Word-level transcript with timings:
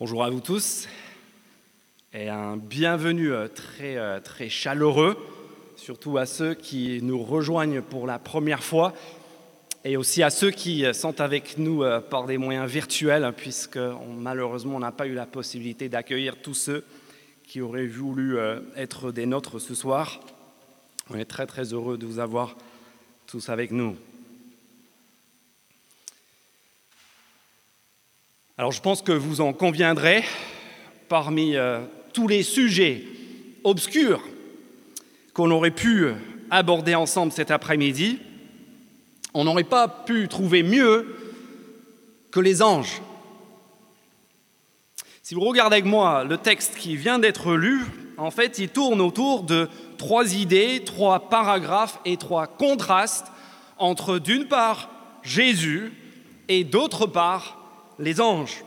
Bonjour 0.00 0.24
à 0.24 0.30
vous 0.30 0.40
tous 0.40 0.88
et 2.14 2.30
un 2.30 2.56
bienvenue 2.56 3.34
euh, 3.34 3.48
très, 3.48 3.98
euh, 3.98 4.18
très 4.18 4.48
chaleureux, 4.48 5.14
surtout 5.76 6.16
à 6.16 6.24
ceux 6.24 6.54
qui 6.54 7.00
nous 7.02 7.22
rejoignent 7.22 7.82
pour 7.82 8.06
la 8.06 8.18
première 8.18 8.64
fois 8.64 8.94
et 9.84 9.98
aussi 9.98 10.22
à 10.22 10.30
ceux 10.30 10.52
qui 10.52 10.86
sont 10.94 11.20
avec 11.20 11.58
nous 11.58 11.82
euh, 11.82 12.00
par 12.00 12.24
des 12.24 12.38
moyens 12.38 12.66
virtuels, 12.66 13.30
puisque 13.36 13.76
malheureusement 13.76 14.76
on 14.76 14.80
n'a 14.80 14.90
pas 14.90 15.06
eu 15.06 15.12
la 15.12 15.26
possibilité 15.26 15.90
d'accueillir 15.90 16.40
tous 16.40 16.54
ceux 16.54 16.82
qui 17.46 17.60
auraient 17.60 17.86
voulu 17.86 18.38
être 18.76 19.12
des 19.12 19.26
nôtres 19.26 19.60
ce 19.60 19.74
soir. 19.74 20.20
On 21.10 21.18
est 21.18 21.26
très 21.26 21.46
très 21.46 21.74
heureux 21.74 21.98
de 21.98 22.06
vous 22.06 22.20
avoir 22.20 22.56
tous 23.26 23.50
avec 23.50 23.70
nous. 23.70 23.96
Alors 28.60 28.72
je 28.72 28.82
pense 28.82 29.00
que 29.00 29.12
vous 29.12 29.40
en 29.40 29.54
conviendrez, 29.54 30.22
parmi 31.08 31.56
euh, 31.56 31.80
tous 32.12 32.28
les 32.28 32.42
sujets 32.42 33.04
obscurs 33.64 34.20
qu'on 35.32 35.50
aurait 35.50 35.70
pu 35.70 36.08
aborder 36.50 36.94
ensemble 36.94 37.32
cet 37.32 37.50
après-midi, 37.50 38.18
on 39.32 39.44
n'aurait 39.44 39.64
pas 39.64 39.88
pu 39.88 40.28
trouver 40.28 40.62
mieux 40.62 41.06
que 42.30 42.38
les 42.38 42.60
anges. 42.60 43.00
Si 45.22 45.34
vous 45.34 45.40
regardez 45.40 45.76
avec 45.76 45.86
moi 45.86 46.24
le 46.24 46.36
texte 46.36 46.76
qui 46.76 46.96
vient 46.96 47.18
d'être 47.18 47.54
lu, 47.54 47.86
en 48.18 48.30
fait, 48.30 48.58
il 48.58 48.68
tourne 48.68 49.00
autour 49.00 49.44
de 49.44 49.70
trois 49.96 50.34
idées, 50.34 50.82
trois 50.84 51.30
paragraphes 51.30 51.98
et 52.04 52.18
trois 52.18 52.46
contrastes 52.46 53.28
entre, 53.78 54.18
d'une 54.18 54.48
part, 54.48 54.90
Jésus 55.22 55.94
et 56.50 56.62
d'autre 56.62 57.06
part, 57.06 57.56
les 58.00 58.20
anges. 58.20 58.64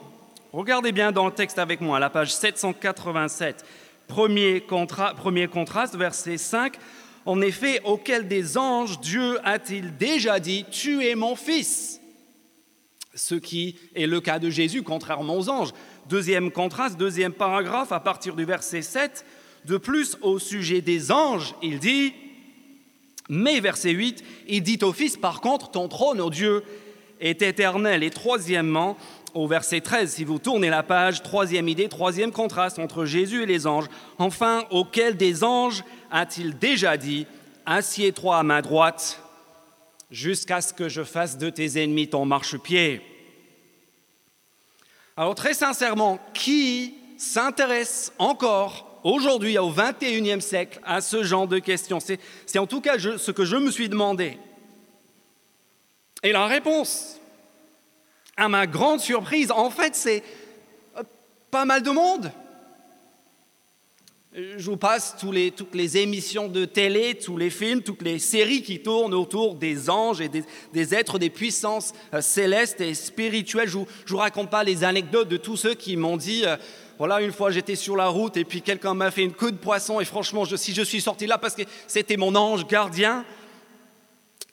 Regardez 0.54 0.92
bien 0.92 1.12
dans 1.12 1.26
le 1.26 1.32
texte 1.32 1.58
avec 1.58 1.82
moi, 1.82 1.98
à 1.98 2.00
la 2.00 2.10
page 2.10 2.34
787, 2.34 3.66
premier, 4.08 4.62
contraste, 4.62 5.96
verset 5.96 6.38
5. 6.38 6.78
En 7.26 7.42
effet, 7.42 7.82
auquel 7.84 8.28
des 8.28 8.58
anges 8.58 9.00
Dieu 9.00 9.40
a-t-il 9.44 9.98
déjà 9.98 10.40
dit, 10.40 10.66
tu 10.70 11.04
es 11.06 11.16
mon 11.16 11.36
fils 11.36 12.00
Ce 13.16 13.36
qui 13.36 13.80
est 13.96 14.06
le 14.06 14.22
cas 14.22 14.38
de 14.38 14.50
Jésus, 14.50 14.84
contrairement 14.84 15.38
aux 15.38 15.50
anges. 15.50 15.74
Deuxième 16.08 16.52
contraste, 16.52 16.98
deuxième 16.98 17.34
paragraphe, 17.34 17.92
à 17.92 18.00
partir 18.00 18.36
du 18.36 18.46
verset 18.46 18.84
7. 18.84 19.26
De 19.66 19.78
plus, 19.78 20.18
au 20.22 20.38
sujet 20.38 20.82
des 20.82 21.12
anges, 21.12 21.56
il 21.64 21.80
dit, 21.80 22.14
mais 23.30 23.62
verset 23.62 23.92
8, 23.92 24.24
il 24.50 24.62
dit 24.62 24.80
au 24.84 24.92
Fils, 24.92 25.18
par 25.18 25.42
contre, 25.42 25.72
ton 25.72 25.88
trône, 25.88 26.22
ô 26.22 26.30
Dieu, 26.30 26.64
est 27.24 27.42
éternel. 27.42 28.04
Et 28.04 28.10
troisièmement, 28.10 28.98
au 29.34 29.48
verset 29.48 29.82
13, 29.82 30.14
si 30.14 30.24
vous 30.24 30.40
tournez 30.40 30.70
la 30.70 30.84
page, 30.84 31.24
troisième 31.24 31.68
idée, 31.68 31.90
troisième 31.90 32.32
contraste 32.32 32.80
entre 32.80 33.06
Jésus 33.06 33.44
et 33.44 33.46
les 33.46 33.68
anges. 33.68 33.88
Enfin, 34.18 34.66
auquel 34.70 35.18
des 35.18 35.44
anges 35.44 35.84
a-t-il 36.12 36.58
déjà 36.58 36.98
dit, 36.98 37.26
assieds-toi 37.66 38.38
à 38.38 38.44
ma 38.44 38.62
droite 38.62 39.22
jusqu'à 40.12 40.62
ce 40.62 40.74
que 40.74 40.90
je 40.90 41.04
fasse 41.04 41.38
de 41.38 41.50
tes 41.50 41.82
ennemis 41.82 42.10
ton 42.10 42.26
marchepied 42.26 43.02
Alors 45.18 45.36
très 45.36 45.54
sincèrement, 45.54 46.20
qui 46.34 46.94
s'intéresse 47.18 48.14
encore 48.20 49.00
aujourd'hui, 49.04 49.58
au 49.58 49.72
21e 49.72 50.42
siècle, 50.42 50.80
à 50.84 51.02
ce 51.02 51.24
genre 51.24 51.48
de 51.48 51.60
questions? 51.60 52.00
C'est 52.00 52.60
en 52.60 52.68
tout 52.68 52.82
cas 52.82 52.98
ce 53.00 53.32
que 53.32 53.46
je 53.46 53.56
me 53.56 53.72
suis 53.72 53.90
demandé. 53.90 54.38
Et 56.22 56.32
la 56.32 56.46
réponse, 56.46 57.20
à 58.38 58.50
ma 58.50 58.68
grande 58.68 59.00
surprise, 59.00 59.52
en 59.52 59.70
fait, 59.70 59.96
c'est 59.96 60.24
euh, 60.98 61.04
pas 61.52 61.66
mal 61.66 61.84
de 61.84 61.92
monde. 61.92 62.32
Je 64.36 64.66
vous 64.66 64.78
passe 64.78 65.16
toutes 65.20 65.76
les 65.76 65.98
émissions 65.98 66.48
de 66.48 66.66
télé, 66.66 67.14
tous 67.14 67.38
les 67.38 67.52
films, 67.52 67.84
toutes 67.84 68.02
les 68.02 68.18
séries 68.18 68.64
qui 68.64 68.82
tournent 68.82 69.14
autour 69.14 69.54
des 69.54 69.92
anges 69.92 70.22
et 70.22 70.30
des, 70.30 70.96
êtres, 70.96 71.20
des 71.20 71.30
puissances 71.30 71.94
euh, 72.16 72.22
célestes 72.22 72.82
et 72.82 72.96
spirituelles. 72.96 73.70
Je 73.70 73.78
ne 73.78 73.86
vous, 74.08 74.18
raconte 74.18 74.50
pas 74.50 74.64
les 74.64 74.84
anecdotes 74.84 75.30
de 75.30 75.38
tous 75.38 75.56
ceux 75.56 75.76
qui 75.76 75.96
m'ont 75.98 76.18
dit, 76.18 76.46
euh, 76.46 76.58
voilà, 76.98 77.22
une 77.22 77.32
fois 77.32 77.52
j'étais 77.52 77.76
sur 77.76 77.96
la 77.96 78.08
route 78.08 78.36
et 78.36 78.44
puis 78.44 78.64
quelqu'un 78.64 78.96
m'a 78.96 79.12
fait 79.12 79.22
une 79.22 79.34
queue 79.34 79.52
de 79.52 79.58
poisson 79.58 80.00
et 80.00 80.06
franchement, 80.06 80.46
si 80.46 80.74
je 80.74 80.82
suis 80.82 81.02
sorti 81.02 81.28
là 81.28 81.38
parce 81.38 81.54
que 81.54 81.64
c'était 81.86 82.18
mon 82.18 82.34
ange 82.34 82.66
gardien, 82.66 83.26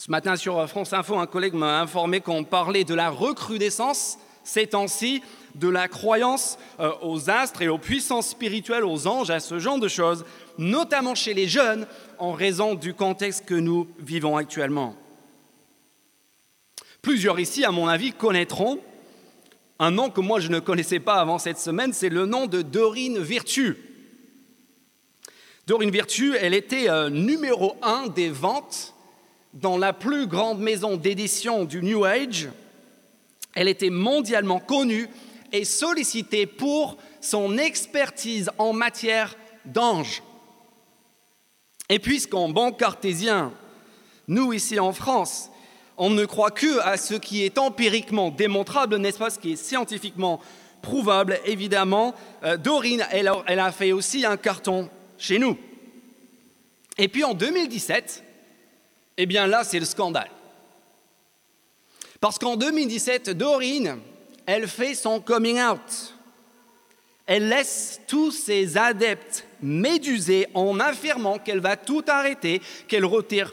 ce 0.01 0.11
matin 0.11 0.35
sur 0.35 0.67
France 0.67 0.95
Info, 0.95 1.19
un 1.19 1.27
collègue 1.27 1.53
m'a 1.53 1.83
informé 1.83 2.23
qu'on 2.23 2.43
parlait 2.43 2.85
de 2.85 2.95
la 2.95 3.11
recrudescence 3.11 4.17
ces 4.43 4.67
temps-ci, 4.67 5.23
de 5.57 5.69
la 5.69 5.89
croyance 5.89 6.59
euh, 6.81 6.91
aux 7.03 7.29
astres 7.29 7.61
et 7.61 7.69
aux 7.69 7.77
puissances 7.77 8.31
spirituelles, 8.31 8.87
aux 8.87 9.07
anges, 9.07 9.29
à 9.29 9.41
ce 9.41 9.59
genre 9.59 9.79
de 9.79 9.89
choses, 9.89 10.25
notamment 10.57 11.15
chez 11.15 11.35
les 11.35 11.47
jeunes, 11.47 11.87
en 12.19 12.33
raison 12.33 12.75
du 12.75 12.95
contexte 12.95 13.45
que 13.45 13.55
nous 13.55 13.89
vivons 13.99 14.39
actuellement. 14.39 14.97
Plusieurs 17.03 17.39
ici, 17.39 17.67
à 17.67 17.71
mon 17.71 17.87
avis, 17.87 18.13
connaîtront 18.13 18.81
un 19.79 19.91
nom 19.91 20.09
que 20.09 20.23
moi 20.23 20.41
je 20.41 20.49
ne 20.49 20.61
connaissais 20.61 21.01
pas 21.01 21.17
avant 21.17 21.39
cette 21.39 21.59
semaine, 21.59 21.93
c'est 21.93 22.09
le 22.09 22.25
nom 22.25 22.47
de 22.47 22.63
Dorine 22.63 23.19
Virtue. 23.19 23.77
Dorine 25.67 25.91
Virtue, 25.91 26.37
elle 26.41 26.55
était 26.55 26.89
euh, 26.89 27.11
numéro 27.11 27.77
un 27.83 28.07
des 28.07 28.31
ventes 28.31 28.95
dans 29.55 29.79
la 29.79 29.93
plus 29.93 30.27
grande 30.27 30.61
maison 30.61 30.97
d'édition 30.97 31.65
du 31.65 31.83
New 31.83 32.05
Age. 32.05 32.49
Elle 33.55 33.69
était 33.69 33.91
mondialement 33.91 34.61
connue 34.61 35.09
et 35.53 35.65
sollicitée 35.65 36.47
pour 36.47 36.97
son 37.21 37.59
expertise 37.59 38.51
en 38.59 38.73
matière 38.73 39.37
d'anges. 39.65 40.23
Et 41.89 41.99
puisqu'en 41.99 42.49
bon 42.49 42.71
cartésien, 42.71 43.53
nous 44.29 44.53
ici 44.53 44.79
en 44.79 44.93
France, 44.93 45.51
on 45.97 46.11
ne 46.11 46.25
croit 46.25 46.53
que 46.53 46.79
à 46.81 46.97
ce 46.97 47.15
qui 47.15 47.45
est 47.45 47.59
empiriquement 47.59 48.31
démontrable, 48.31 48.97
n'est-ce 48.99 49.19
pas, 49.19 49.31
ce 49.31 49.39
qui 49.39 49.53
est 49.53 49.57
scientifiquement 49.57 50.41
prouvable, 50.81 51.39
évidemment, 51.45 52.15
euh, 52.45 52.57
Dorine, 52.57 53.05
elle 53.11 53.29
a, 53.29 53.43
elle 53.47 53.61
a 53.61 53.73
fait 53.73 53.93
aussi 53.93 54.25
un 54.25 54.37
carton 54.37 54.89
chez 55.19 55.39
nous. 55.39 55.59
Et 56.97 57.09
puis 57.09 57.25
en 57.25 57.35
2017, 57.35 58.25
eh 59.23 59.27
bien 59.27 59.47
là, 59.47 59.65
c'est 59.65 59.79
le 59.79 59.85
scandale. 59.85 60.31
Parce 62.23 62.39
qu'en 62.39 62.57
2017, 62.57 63.29
Dorine, 63.31 63.99
elle 64.47 64.67
fait 64.67 64.95
son 64.95 65.21
coming 65.21 65.61
out. 65.61 66.15
Elle 67.27 67.51
laisse 67.51 68.01
tous 68.07 68.31
ses 68.31 68.79
adeptes 68.79 69.47
médusés 69.61 70.47
en 70.55 70.81
affirmant 70.81 71.39
qu'elle 71.39 71.61
va 71.61 71.77
tout 71.77 72.03
arrêter, 72.09 72.63
qu'elle 72.89 73.05
retire, 73.05 73.53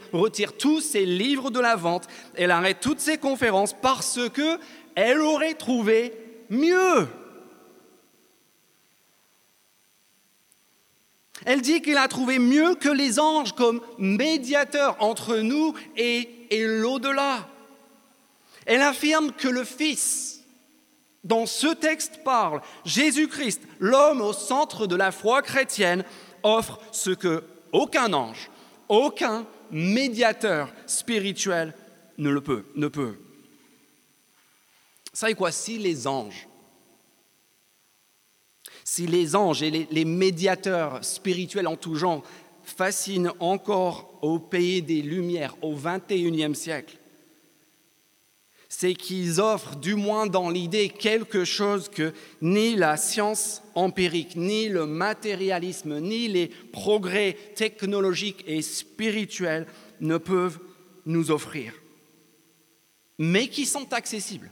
tous 0.58 0.80
ses 0.80 1.04
livres 1.04 1.50
de 1.50 1.60
la 1.60 1.76
vente, 1.76 2.08
elle 2.34 2.50
arrête 2.50 2.80
toutes 2.80 3.00
ses 3.00 3.18
conférences 3.18 3.74
parce 3.74 4.18
que 4.30 4.58
elle 4.94 5.20
aurait 5.20 5.52
trouvé 5.52 6.14
mieux. 6.48 7.06
Elle 11.48 11.62
dit 11.62 11.80
qu'il 11.80 11.96
a 11.96 12.08
trouvé 12.08 12.38
mieux 12.38 12.74
que 12.74 12.90
les 12.90 13.18
anges 13.18 13.52
comme 13.52 13.80
médiateur 13.96 14.96
entre 15.00 15.38
nous 15.38 15.72
et, 15.96 16.28
l'au-delà. 16.52 17.48
Elle 18.66 18.82
affirme 18.82 19.32
que 19.32 19.48
le 19.48 19.64
Fils, 19.64 20.42
dont 21.24 21.46
ce 21.46 21.68
texte 21.68 22.22
parle, 22.22 22.60
Jésus-Christ, 22.84 23.62
l'homme 23.80 24.20
au 24.20 24.34
centre 24.34 24.86
de 24.86 24.94
la 24.94 25.10
foi 25.10 25.40
chrétienne, 25.40 26.04
offre 26.42 26.80
ce 26.92 27.12
que 27.12 27.42
aucun 27.72 28.12
ange, 28.12 28.50
aucun 28.90 29.46
médiateur 29.70 30.70
spirituel 30.86 31.72
ne 32.18 32.28
le 32.28 32.42
peut, 32.42 32.66
ne 32.74 32.88
peut. 32.88 33.16
Savez 35.14 35.32
quoi, 35.32 35.50
si 35.50 35.78
les 35.78 36.06
anges 36.06 36.46
si 38.88 39.06
les 39.06 39.36
anges 39.36 39.62
et 39.62 39.70
les, 39.70 40.04
médiateurs 40.06 41.04
spirituels 41.04 41.66
en 41.66 41.76
tout 41.76 41.94
genre 41.94 42.24
fascinent 42.64 43.34
encore 43.38 44.18
au 44.22 44.38
pays 44.38 44.80
des 44.80 45.02
Lumières 45.02 45.54
au 45.60 45.74
XXIe 45.74 46.54
siècle, 46.54 46.96
c'est 48.66 48.94
qu'ils 48.94 49.42
offrent, 49.42 49.76
du 49.76 49.94
moins 49.94 50.26
dans 50.26 50.48
l'idée, 50.48 50.88
quelque 50.88 51.44
chose 51.44 51.90
que 51.90 52.14
ni 52.40 52.76
la 52.76 52.96
science 52.96 53.62
empirique, 53.74 54.36
ni 54.36 54.70
le 54.70 54.86
matérialisme, 54.86 56.00
ni 56.00 56.26
les 56.26 56.48
progrès 56.48 57.36
technologiques 57.56 58.42
et 58.46 58.62
spirituels 58.62 59.66
ne 60.00 60.16
peuvent 60.16 60.60
nous 61.04 61.30
offrir, 61.30 61.74
mais 63.18 63.48
qui 63.48 63.66
sont 63.66 63.92
accessibles. 63.92 64.50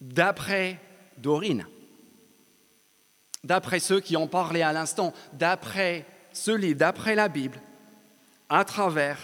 D'après 0.00 0.80
Dorine, 1.18 1.66
d'après 3.46 3.80
ceux 3.80 4.00
qui 4.00 4.16
ont 4.16 4.26
parlé 4.26 4.62
à 4.62 4.72
l'instant, 4.72 5.14
d'après 5.32 6.04
ce 6.32 6.50
livre, 6.50 6.78
d'après 6.78 7.14
la 7.14 7.28
Bible, 7.28 7.60
à 8.48 8.64
travers 8.64 9.18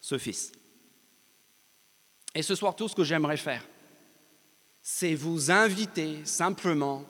ce 0.00 0.18
Fils. 0.18 0.52
Et 2.34 2.42
ce 2.42 2.54
soir, 2.54 2.76
tout 2.76 2.88
ce 2.88 2.94
que 2.94 3.04
j'aimerais 3.04 3.36
faire, 3.36 3.64
c'est 4.82 5.14
vous 5.14 5.50
inviter 5.50 6.18
simplement 6.24 7.04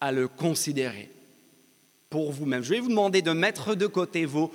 à 0.00 0.12
le 0.12 0.28
considérer 0.28 1.10
pour 2.10 2.30
vous-même. 2.32 2.62
Je 2.62 2.74
vais 2.74 2.80
vous 2.80 2.90
demander 2.90 3.22
de 3.22 3.30
mettre 3.30 3.74
de 3.74 3.86
côté 3.86 4.26
vos, 4.26 4.50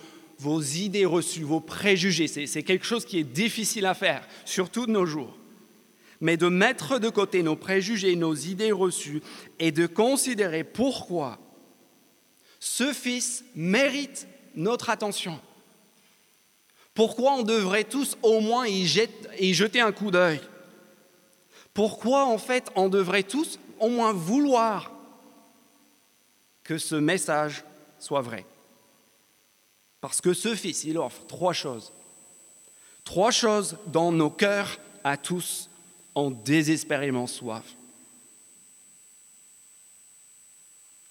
idées 0.61 1.05
reçues, 1.05 1.43
vos 1.43 1.59
préjugés. 1.59 2.27
C'est 2.27 2.63
quelque 2.63 2.85
chose 2.85 3.05
qui 3.05 3.17
est 3.17 3.23
difficile 3.23 3.87
à 3.87 3.95
faire, 3.95 4.27
surtout 4.45 4.85
de 4.85 4.91
nos 4.91 5.05
jours. 5.05 5.35
Mais 6.21 6.37
de 6.37 6.47
mettre 6.47 6.99
de 6.99 7.09
côté 7.09 7.43
nos 7.43 7.55
préjugés, 7.55 8.15
nos 8.15 8.35
idées 8.35 8.71
reçues 8.71 9.21
et 9.59 9.71
de 9.71 9.87
considérer 9.87 10.63
pourquoi 10.63 11.39
ce 12.59 12.93
Fils 12.93 13.43
mérite 13.55 14.27
notre 14.55 14.91
attention. 14.91 15.39
Pourquoi 16.93 17.33
on 17.33 17.43
devrait 17.43 17.85
tous 17.85 18.17
au 18.21 18.39
moins 18.39 18.67
y 18.67 18.85
jeter 18.85 19.81
un 19.81 19.91
coup 19.91 20.11
d'œil? 20.11 20.39
Pourquoi 21.73 22.25
en 22.25 22.37
fait 22.37 22.69
on 22.75 22.89
devrait 22.89 23.23
tous 23.23 23.57
au 23.79 23.89
moins 23.89 24.13
vouloir 24.13 24.91
que 26.63 26.77
ce 26.77 26.95
message 26.95 27.63
soit 27.97 28.21
vrai? 28.21 28.45
Parce 30.01 30.21
que 30.21 30.33
ce 30.33 30.53
Fils, 30.53 30.83
il 30.83 30.97
offre 30.97 31.25
trois 31.27 31.53
choses. 31.53 31.91
Trois 33.03 33.31
choses 33.31 33.77
dans 33.87 34.11
nos 34.11 34.29
cœurs 34.29 34.79
à 35.03 35.17
tous 35.17 35.69
en 36.15 36.31
désespérément 36.31 37.27
soif. 37.27 37.75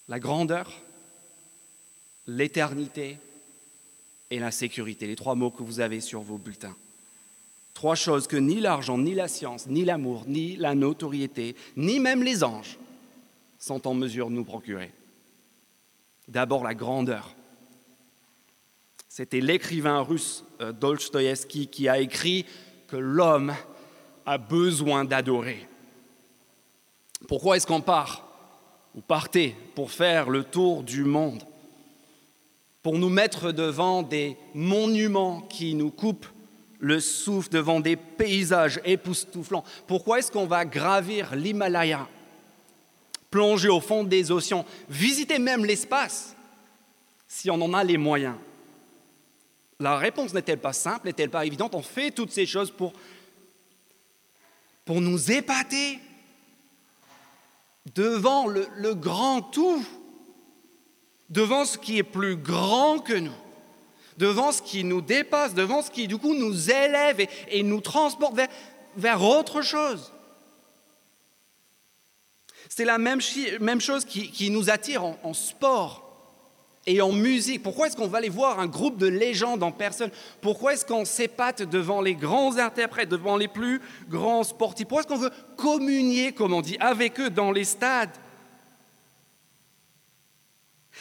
La 0.09 0.19
grandeur, 0.19 0.73
l'éternité 2.27 3.19
et 4.31 4.39
la 4.39 4.51
sécurité, 4.51 5.07
les 5.07 5.17
trois 5.17 5.35
mots 5.35 5.51
que 5.51 5.63
vous 5.63 5.81
avez 5.81 6.01
sur 6.01 6.21
vos 6.21 6.39
bulletins. 6.39 6.77
Trois 7.75 7.95
choses 7.95 8.27
que 8.27 8.37
ni 8.37 8.61
l'argent, 8.61 8.99
ni 8.99 9.15
la 9.15 9.29
science, 9.29 9.67
ni 9.67 9.85
l'amour, 9.85 10.25
ni 10.27 10.57
la 10.57 10.75
notoriété, 10.75 11.57
ni 11.77 12.01
même 12.01 12.23
les 12.23 12.45
anges 12.45 12.79
sont 13.59 13.87
en 13.87 13.95
mesure 13.95 14.29
de 14.31 14.35
nous 14.35 14.45
procurer. 14.45 14.91
D'abord 16.29 16.65
la 16.65 16.75
grandeur. 16.75 17.35
C'était 19.09 19.41
l'écrivain 19.41 20.01
russe 20.01 20.45
euh, 20.61 20.73
Dostoïevski 20.73 21.67
qui 21.67 21.89
a 21.89 21.99
écrit 21.99 22.47
que 22.87 22.97
l'homme 22.97 23.55
a 24.27 24.39
besoin 24.39 25.05
d'adorer. 25.05 25.67
Pourquoi 27.29 27.57
est-ce 27.57 27.67
qu'on 27.67 27.81
part 27.81 28.27
ou 28.95 29.01
partez 29.01 29.55
pour 29.75 29.91
faire 29.91 30.31
le 30.31 30.45
tour 30.45 30.83
du 30.83 31.05
monde? 31.05 31.43
Pour 32.83 32.99
nous 32.99 33.11
mettre 33.11 33.53
devant 33.53 34.03
des 34.03 34.37
monuments 34.55 35.43
qui 35.43 35.75
nous 35.75 35.91
coupent 35.91 36.27
le 36.79 36.99
souffle, 36.99 37.51
devant 37.51 37.79
des 37.79 37.97
paysages 37.97 38.81
époustouflants. 38.85 39.65
Pourquoi 39.87 40.19
est-ce 40.19 40.33
qu'on 40.33 40.47
va 40.47 40.65
gravir 40.65 41.35
l'Himalaya? 41.37 42.09
Plonger 43.31 43.69
au 43.69 43.81
fond 43.81 44.03
des 44.03 44.31
océans, 44.31 44.65
visiter 44.89 45.39
même 45.39 45.65
l'espace, 45.65 46.35
si 47.29 47.51
on 47.51 47.61
en 47.61 47.75
a 47.75 47.85
les 47.85 47.99
moyens. 47.99 48.35
La 49.79 49.97
réponse 49.97 50.35
n'est-elle 50.35 50.59
pas 50.59 50.73
simple, 50.73 51.07
n'est-elle 51.07 51.31
pas 51.31 51.47
évidente? 51.47 51.75
On 51.75 51.83
fait 51.83 52.11
toutes 52.11 52.33
ces 52.33 52.47
choses 52.47 52.71
pour, 52.71 52.93
pour 54.85 55.01
nous 55.01 55.31
épater 55.31 55.99
devant 57.95 58.47
le, 58.47 58.95
grand 58.95 59.43
tout, 59.43 59.85
devant 61.29 61.65
ce 61.65 61.79
qui 61.79 61.99
est 61.99 62.03
plus 62.03 62.37
grand 62.37 62.99
que 62.99 63.15
nous, 63.15 63.33
devant 64.17 64.53
ce 64.53 64.63
qui 64.63 64.85
nous 64.85 65.01
dépasse, 65.01 65.55
devant 65.55 65.83
ce 65.83 65.91
qui 65.91 66.07
du 66.07 66.19
coup 66.19 66.35
nous 66.35 66.71
élève 66.71 67.27
et, 67.49 67.63
nous 67.63 67.81
transporte 67.81 68.35
vers, 68.35 68.49
vers 68.97 69.23
autre 69.23 69.63
chose. 69.63 70.13
C'est 72.69 72.85
la 72.85 72.99
même, 72.99 73.21
chose 73.21 74.05
qui, 74.05 74.51
nous 74.51 74.71
attire 74.71 75.05
en, 75.05 75.35
sport 75.35 76.10
et 76.91 77.01
en 77.01 77.13
musique. 77.13 77.63
Pourquoi 77.63 77.87
est-ce 77.87 77.97
qu'on 77.97 78.09
va 78.09 78.19
aller 78.19 78.29
voir 78.29 78.59
un 78.59 78.67
groupe 78.67 78.99
de 78.99 79.07
légendes 79.07 79.63
en 79.63 79.71
personne? 79.71 80.11
Pourquoi 80.41 80.75
est-ce 80.75 80.85
qu'on 80.85 81.05
s'épate 81.05 81.63
devant 81.63 82.01
les 82.01 82.15
grands 82.15 82.57
interprètes, 82.59 83.09
devant 83.09 83.37
les 83.37 83.47
plus 83.47 83.81
grands 84.09 84.43
sportifs? 84.43 84.89
Pourquoi 84.89 85.03
est-ce 85.03 85.09
qu'on 85.09 85.21
veut 85.21 85.33
communier, 85.57 86.33
comme 86.33 86.53
on 86.53 86.63
dit, 86.63 86.77
avec 86.81 87.21
eux 87.21 87.31
dans 87.31 87.53
les 87.53 87.65
stades? 87.65 88.11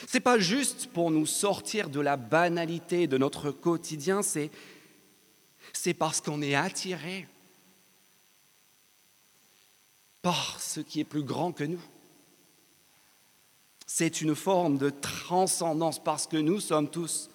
Ce 0.08 0.16
n'est 0.16 0.22
pas 0.22 0.38
juste 0.38 0.88
pour 0.94 1.10
nous 1.10 1.26
sortir 1.26 1.90
de 1.90 2.00
la 2.00 2.18
banalité 2.18 3.08
de 3.08 3.18
notre 3.18 3.50
quotidien, 3.52 4.22
c'est 4.22 4.52
parce 5.96 6.22
qu'on 6.22 6.42
est 6.42 6.56
attiré 6.56 7.28
par 10.22 10.62
ce 10.62 10.82
qui 10.82 11.00
est 11.00 11.06
plus 11.06 11.24
grand 11.24 11.52
que 11.52 11.64
nous. 11.64 11.82
C'est 13.92 14.22
une 14.22 14.36
forme 14.36 14.78
de 14.78 14.92
transcendance 14.92 15.98
parce 15.98 16.28
que 16.28 16.38
nous 16.38 16.60
sommes 16.60 16.88
tous, 16.88 17.28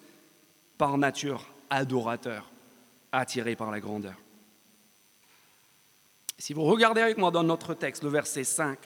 par 0.77 0.97
nature, 0.97 1.45
adorateurs, 1.69 2.49
attirés 3.11 3.57
par 3.57 3.71
la 3.71 3.81
grandeur. 3.81 4.15
Si 6.37 6.53
vous 6.53 6.63
regardez 6.63 7.01
avec 7.01 7.17
moi 7.17 7.29
dans 7.29 7.43
notre 7.43 7.73
texte, 7.73 8.03
le 8.03 8.09
verset 8.09 8.45
5, 8.45 8.79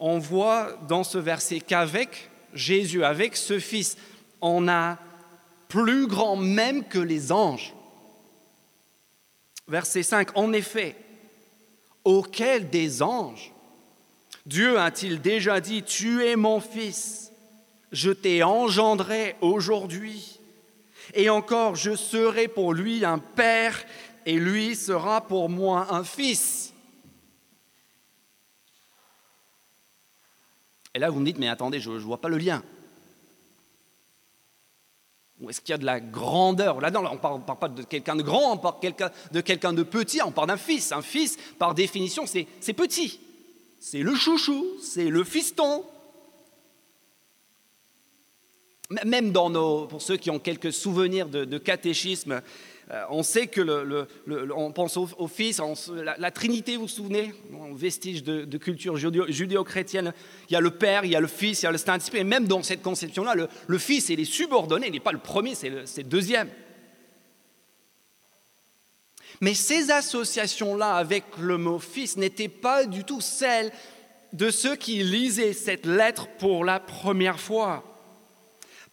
on 0.00 0.18
voit 0.18 0.72
dans 0.88 1.04
ce 1.04 1.18
verset 1.18 1.60
qu'avec 1.60 2.28
Jésus, 2.52 3.04
avec 3.04 3.36
ce 3.36 3.60
Fils, 3.60 3.96
on 4.40 4.66
a 4.66 4.98
plus 5.68 6.08
grand 6.08 6.34
même 6.34 6.82
que 6.82 6.98
les 6.98 7.30
anges. 7.30 7.72
Verset 9.68 10.02
5, 10.02 10.36
en 10.36 10.52
effet, 10.52 10.96
auquel 12.02 12.70
des 12.70 13.02
anges 13.02 13.53
Dieu 14.46 14.78
a-t-il 14.78 15.20
déjà 15.22 15.60
dit, 15.60 15.82
tu 15.82 16.24
es 16.26 16.36
mon 16.36 16.60
fils, 16.60 17.32
je 17.92 18.10
t'ai 18.10 18.42
engendré 18.42 19.36
aujourd'hui, 19.40 20.38
et 21.14 21.30
encore 21.30 21.76
je 21.76 21.96
serai 21.96 22.48
pour 22.48 22.74
lui 22.74 23.04
un 23.04 23.18
père, 23.18 23.84
et 24.26 24.38
lui 24.38 24.76
sera 24.76 25.22
pour 25.22 25.48
moi 25.48 25.86
un 25.90 26.04
fils. 26.04 26.72
Et 30.94 30.98
là, 30.98 31.10
vous 31.10 31.20
me 31.20 31.24
dites, 31.24 31.38
mais 31.38 31.48
attendez, 31.48 31.80
je 31.80 31.90
ne 31.90 31.98
vois 31.98 32.20
pas 32.20 32.28
le 32.28 32.38
lien. 32.38 32.62
Ou 35.40 35.50
est-ce 35.50 35.60
qu'il 35.60 35.70
y 35.70 35.74
a 35.74 35.78
de 35.78 35.84
la 35.84 36.00
grandeur? 36.00 36.80
Là, 36.80 36.90
non, 36.90 37.04
on 37.04 37.14
ne 37.14 37.18
parle, 37.18 37.58
pas 37.58 37.68
de 37.68 37.82
quelqu'un 37.82 38.14
de 38.14 38.22
grand, 38.22 38.52
on 38.52 38.58
parle 38.58 38.76
de 39.32 39.40
quelqu'un 39.40 39.72
de 39.72 39.82
petit, 39.82 40.22
on 40.22 40.30
parle 40.30 40.48
d'un 40.48 40.56
fils. 40.56 40.92
Un 40.92 41.02
fils, 41.02 41.36
par 41.58 41.74
définition, 41.74 42.26
c'est 42.26 42.72
petit. 42.72 43.20
C'est 43.86 43.98
le 43.98 44.14
chouchou, 44.14 44.64
c'est 44.80 45.10
le 45.10 45.24
fiston. 45.24 45.84
Même 49.04 49.30
dans 49.30 49.50
nos, 49.50 49.86
pour 49.86 50.00
ceux 50.00 50.16
qui 50.16 50.30
ont 50.30 50.38
quelques 50.38 50.72
souvenirs 50.72 51.28
de 51.28 51.58
catéchisme, 51.58 52.40
euh, 52.90 53.02
on 53.10 53.22
sait 53.22 53.46
que 53.46 53.60
le, 53.60 54.06
on 54.54 54.72
pense 54.72 54.96
au, 54.96 55.28
Fils, 55.28 55.60
la, 56.18 56.30
Trinité, 56.30 56.76
vous 56.76 56.82
vous 56.82 56.88
souvenez, 56.88 57.34
vestige 57.74 58.22
de, 58.22 58.58
culture 58.58 58.96
judéo-chrétienne. 58.96 60.12
Il 60.48 60.52
y 60.52 60.56
a 60.56 60.60
le 60.60 60.70
Père, 60.70 61.04
il 61.04 61.10
y 61.10 61.16
a 61.16 61.20
le 61.20 61.26
Fils, 61.26 61.62
il 61.62 61.64
y 61.64 61.68
a 61.68 61.72
le 61.72 61.78
Saint-Esprit. 61.78 62.20
Et 62.20 62.24
même 62.24 62.46
dans 62.46 62.62
cette 62.62 62.82
conception-là, 62.82 63.34
le, 63.34 63.78
Fils 63.78 64.10
est 64.10 64.16
les 64.16 64.24
subordonnés, 64.24 64.86
il 64.88 64.92
n'est 64.92 65.00
pas 65.00 65.12
le 65.12 65.18
premier, 65.18 65.54
c'est 65.54 65.70
le, 65.70 66.02
deuxième. 66.04 66.48
Mais 69.44 69.52
ces 69.52 69.90
associations-là 69.90 70.94
avec 70.94 71.24
le 71.38 71.58
mot 71.58 71.78
Fils 71.78 72.16
n'étaient 72.16 72.48
pas 72.48 72.86
du 72.86 73.04
tout 73.04 73.20
celles 73.20 73.72
de 74.32 74.50
ceux 74.50 74.74
qui 74.74 75.04
lisaient 75.04 75.52
cette 75.52 75.84
lettre 75.84 76.28
pour 76.38 76.64
la 76.64 76.80
première 76.80 77.38
fois. 77.38 77.84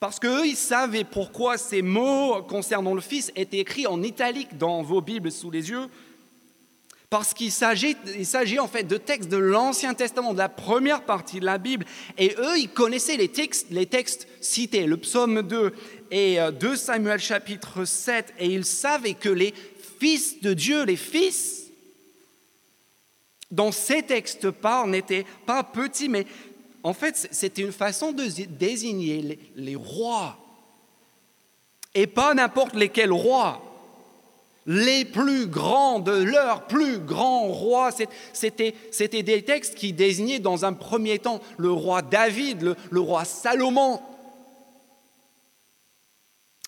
Parce 0.01 0.19
qu'eux, 0.19 0.45
ils 0.45 0.57
savaient 0.57 1.05
pourquoi 1.05 1.57
ces 1.57 1.81
mots 1.81 2.43
concernant 2.43 2.93
le 2.93 2.99
Fils 2.99 3.31
étaient 3.37 3.59
écrits 3.59 3.87
en 3.87 4.03
italique 4.03 4.57
dans 4.57 4.81
vos 4.81 4.99
Bibles 4.99 5.31
sous 5.31 5.51
les 5.51 5.69
yeux. 5.69 5.87
Parce 7.09 7.33
qu'il 7.33 7.51
s'agit, 7.51 8.59
en 8.59 8.67
fait 8.67 8.83
de 8.83 8.97
textes 8.97 9.29
de 9.29 9.37
l'Ancien 9.37 9.93
Testament, 9.93 10.33
de 10.33 10.37
la 10.37 10.49
première 10.49 11.03
partie 11.03 11.39
de 11.39 11.45
la 11.45 11.59
Bible. 11.59 11.85
Et 12.17 12.35
eux, 12.37 12.57
ils 12.57 12.69
connaissaient 12.69 13.15
les 13.15 13.29
textes, 13.29 14.27
cités, 14.41 14.85
le 14.85 14.97
psaume 14.97 15.43
2 15.43 15.73
et 16.11 16.39
2 16.59 16.67
euh, 16.67 16.75
Samuel 16.75 17.19
chapitre 17.19 17.85
7. 17.85 18.33
Et 18.39 18.47
ils 18.47 18.65
savaient 18.65 19.13
que 19.13 19.29
les 19.29 19.53
fils 20.01 20.41
de 20.41 20.55
Dieu, 20.55 20.83
les 20.83 20.95
fils, 20.95 21.67
dont 23.51 23.71
ces 23.71 24.01
textes 24.01 24.49
parlent, 24.49 24.89
n'étaient 24.89 25.27
pas 25.45 25.63
petits, 25.63 26.09
mais 26.09 26.25
en 26.81 26.93
fait, 26.93 27.29
c'était 27.29 27.61
une 27.61 27.71
façon 27.71 28.11
de 28.11 28.25
désigner 28.45 29.37
les, 29.55 29.75
rois. 29.75 30.37
Et 31.93 32.07
pas 32.07 32.33
n'importe 32.33 32.73
lesquels 32.73 33.11
rois. 33.11 33.61
Les 34.65 35.05
plus 35.05 35.45
grands 35.45 35.99
de 35.99 36.11
leurs 36.11 36.65
plus 36.65 36.97
grands 36.97 37.49
rois. 37.49 37.91
C'était 38.33 39.23
des 39.23 39.43
textes 39.43 39.75
qui 39.75 39.93
désignaient 39.93 40.39
dans 40.39 40.65
un 40.65 40.73
premier 40.73 41.19
temps 41.19 41.41
le 41.57 41.71
roi 41.71 42.01
David, 42.01 42.75
le, 42.89 42.99
roi 42.99 43.23
Salomon. 43.23 44.01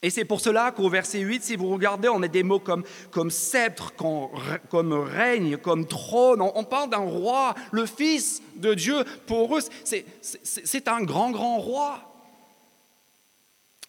Et 0.03 0.09
c'est 0.09 0.25
pour 0.25 0.41
cela 0.41 0.71
qu'au 0.71 0.89
verset 0.89 1.19
8, 1.19 1.43
si 1.45 1.55
vous 1.55 1.69
regardez, 1.69 2.09
on 2.09 2.21
a 2.21 2.27
des 2.27 2.43
mots 2.43 2.59
comme, 2.59 2.83
comme 3.09 3.31
sceptre, 3.31 3.93
comme 3.95 4.93
règne, 4.93 5.55
comme 5.55 5.87
trône. 5.87 6.41
On, 6.41 6.63
parle 6.65 6.89
d'un 6.89 6.97
roi, 6.97 7.55
le 7.71 7.85
Fils 7.85 8.41
de 8.57 8.73
Dieu. 8.73 9.05
Pour 9.27 9.57
eux, 9.57 9.61
c'est 9.85 10.87
un 10.89 11.03
grand, 11.03 11.31
grand 11.31 11.57
roi. 11.57 12.01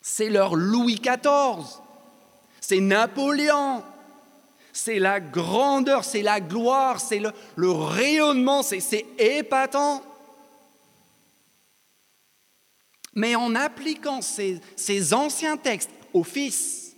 C'est 0.01 0.29
leur 0.29 0.55
Louis 0.55 1.01
XIV. 1.03 1.65
C'est 2.61 2.81
Napoléon. 2.81 3.83
C'est 4.73 5.01
la 5.01 5.19
grandeur, 5.19 6.05
c'est 6.05 6.23
la 6.23 6.41
gloire, 6.41 7.01
c'est 7.01 7.19
le, 7.19 7.33
le 7.57 7.71
rayonnement, 7.71 8.63
c'est 8.63 9.05
épatant. 9.19 10.03
Mais 13.15 13.35
en 13.37 13.55
appliquant 13.55 14.21
ces, 14.21 14.61
ces 14.75 15.15
anciens 15.15 15.57
textes 15.57 15.91
au 16.15 16.23
Fils, 16.23 16.97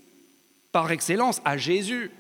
par 0.71 0.93
excellence, 0.93 1.41
à 1.45 1.57
Jésus. 1.57 2.13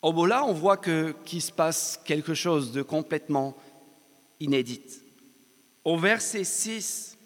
Au 0.00 0.12
bout 0.12 0.26
là, 0.26 0.44
on 0.44 0.52
voit 0.52 0.78
qu'il 0.78 1.42
se 1.42 1.52
passe 1.52 2.00
quelque 2.04 2.32
chose 2.32 2.72
de 2.72 2.80
complètement 2.80 3.56
inédit. 4.40 4.80
Au 5.84 5.98
verset 5.98 6.44
6, 6.44 7.18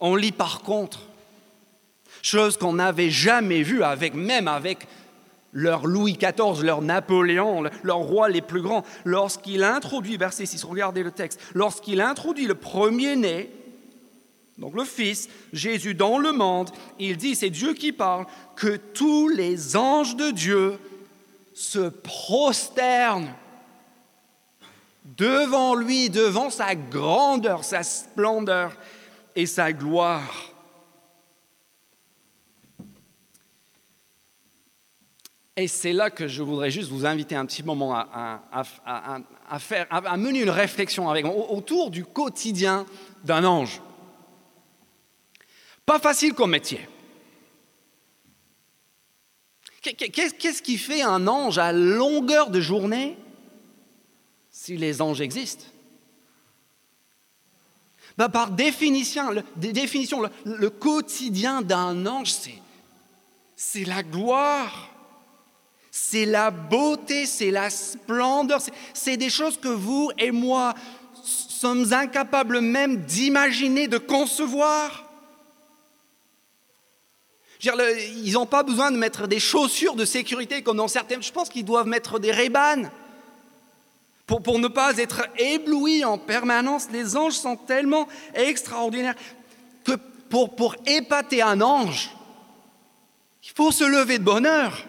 on 0.00 0.16
lit 0.16 0.32
par 0.32 0.62
contre, 0.62 1.00
chose 2.20 2.56
qu'on 2.56 2.74
n'avait 2.74 3.10
jamais 3.10 3.62
vue, 3.62 3.82
avec, 3.82 4.14
même 4.14 4.48
avec 4.48 4.86
leur 5.52 5.86
Louis 5.86 6.14
XIV, 6.14 6.64
leur 6.64 6.82
Napoléon, 6.82 7.64
leurs 7.84 7.98
rois 7.98 8.28
les 8.28 8.42
plus 8.42 8.60
grands, 8.60 8.84
lorsqu'il 9.04 9.62
introduit, 9.62 10.16
verset 10.16 10.46
6, 10.46 10.64
regardez 10.64 11.04
le 11.04 11.12
texte, 11.12 11.40
lorsqu'il 11.54 12.00
introduit 12.00 12.46
le 12.46 12.56
premier-né, 12.56 13.50
donc 14.58 14.74
le 14.74 14.84
Fils, 14.84 15.28
Jésus 15.52 15.94
dans 15.94 16.18
le 16.18 16.32
monde, 16.32 16.70
il 16.98 17.16
dit, 17.16 17.34
c'est 17.34 17.50
Dieu 17.50 17.74
qui 17.74 17.92
parle, 17.92 18.26
que 18.54 18.76
tous 18.76 19.28
les 19.28 19.76
anges 19.76 20.16
de 20.16 20.30
Dieu 20.30 20.78
se 21.52 21.88
prosternent 21.88 23.34
devant 25.16 25.74
lui, 25.74 26.08
devant 26.08 26.50
sa 26.50 26.74
grandeur, 26.74 27.64
sa 27.64 27.82
splendeur 27.82 28.72
et 29.34 29.46
sa 29.46 29.72
gloire. 29.72 30.52
Et 35.58 35.68
c'est 35.68 35.94
là 35.94 36.10
que 36.10 36.28
je 36.28 36.42
voudrais 36.42 36.70
juste 36.70 36.90
vous 36.90 37.06
inviter 37.06 37.34
un 37.34 37.46
petit 37.46 37.62
moment 37.62 37.94
à, 37.94 38.42
mener 40.18 40.42
une 40.42 40.50
réflexion 40.50 41.08
avec 41.08 41.24
autour 41.24 41.90
du 41.90 42.04
quotidien 42.04 42.84
d'un 43.24 43.44
ange. 43.44 43.80
Pas 45.86 46.00
facile 46.00 46.34
comme 46.34 46.50
métier. 46.50 46.86
Qu'est-ce 49.80 50.62
qui 50.62 50.78
fait 50.78 51.02
un 51.02 51.28
ange 51.28 51.58
à 51.58 51.72
longueur 51.72 52.50
de 52.50 52.60
journée 52.60 53.16
si 54.50 54.76
les 54.76 55.00
anges 55.00 55.20
existent? 55.20 55.64
Bah, 58.18 58.28
Par 58.28 58.50
définition, 58.50 59.30
le, 59.30 59.44
définition, 59.56 60.22
le, 60.44 60.70
quotidien 60.70 61.62
d'un 61.62 62.04
ange, 62.06 62.34
c'est 63.54 63.84
la 63.84 64.02
gloire, 64.02 64.88
c'est 65.92 66.26
la 66.26 66.50
beauté, 66.50 67.26
c'est 67.26 67.52
la 67.52 67.70
splendeur, 67.70 68.60
c'est 68.92 69.16
des 69.16 69.30
choses 69.30 69.56
que 69.56 69.68
vous 69.68 70.10
et 70.18 70.32
moi 70.32 70.74
sommes 71.22 71.92
incapables 71.92 72.60
même 72.60 73.04
d'imaginer, 73.04 73.86
de 73.88 73.98
concevoir 73.98 75.05
ils 77.62 78.32
n'ont 78.32 78.46
pas 78.46 78.62
besoin 78.62 78.90
de 78.90 78.96
mettre 78.96 79.26
des 79.26 79.40
chaussures 79.40 79.94
de 79.94 80.04
sécurité 80.04 80.62
comme 80.62 80.76
dans 80.76 80.88
certaines. 80.88 81.22
Je 81.22 81.32
pense 81.32 81.48
qu'ils 81.48 81.64
doivent 81.64 81.88
mettre 81.88 82.18
des 82.18 82.32
rébanes 82.32 82.90
pour, 84.26 84.58
ne 84.58 84.68
pas 84.68 84.96
être 84.98 85.28
éblouis 85.38 86.04
en 86.04 86.18
permanence. 86.18 86.88
Les 86.92 87.16
anges 87.16 87.34
sont 87.34 87.56
tellement 87.56 88.08
extraordinaires 88.34 89.14
que 89.84 89.92
pour, 90.28 90.74
épater 90.86 91.42
un 91.42 91.60
ange, 91.60 92.10
il 93.44 93.50
faut 93.54 93.70
se 93.70 93.84
lever 93.84 94.18
de 94.18 94.24
bonheur. 94.24 94.84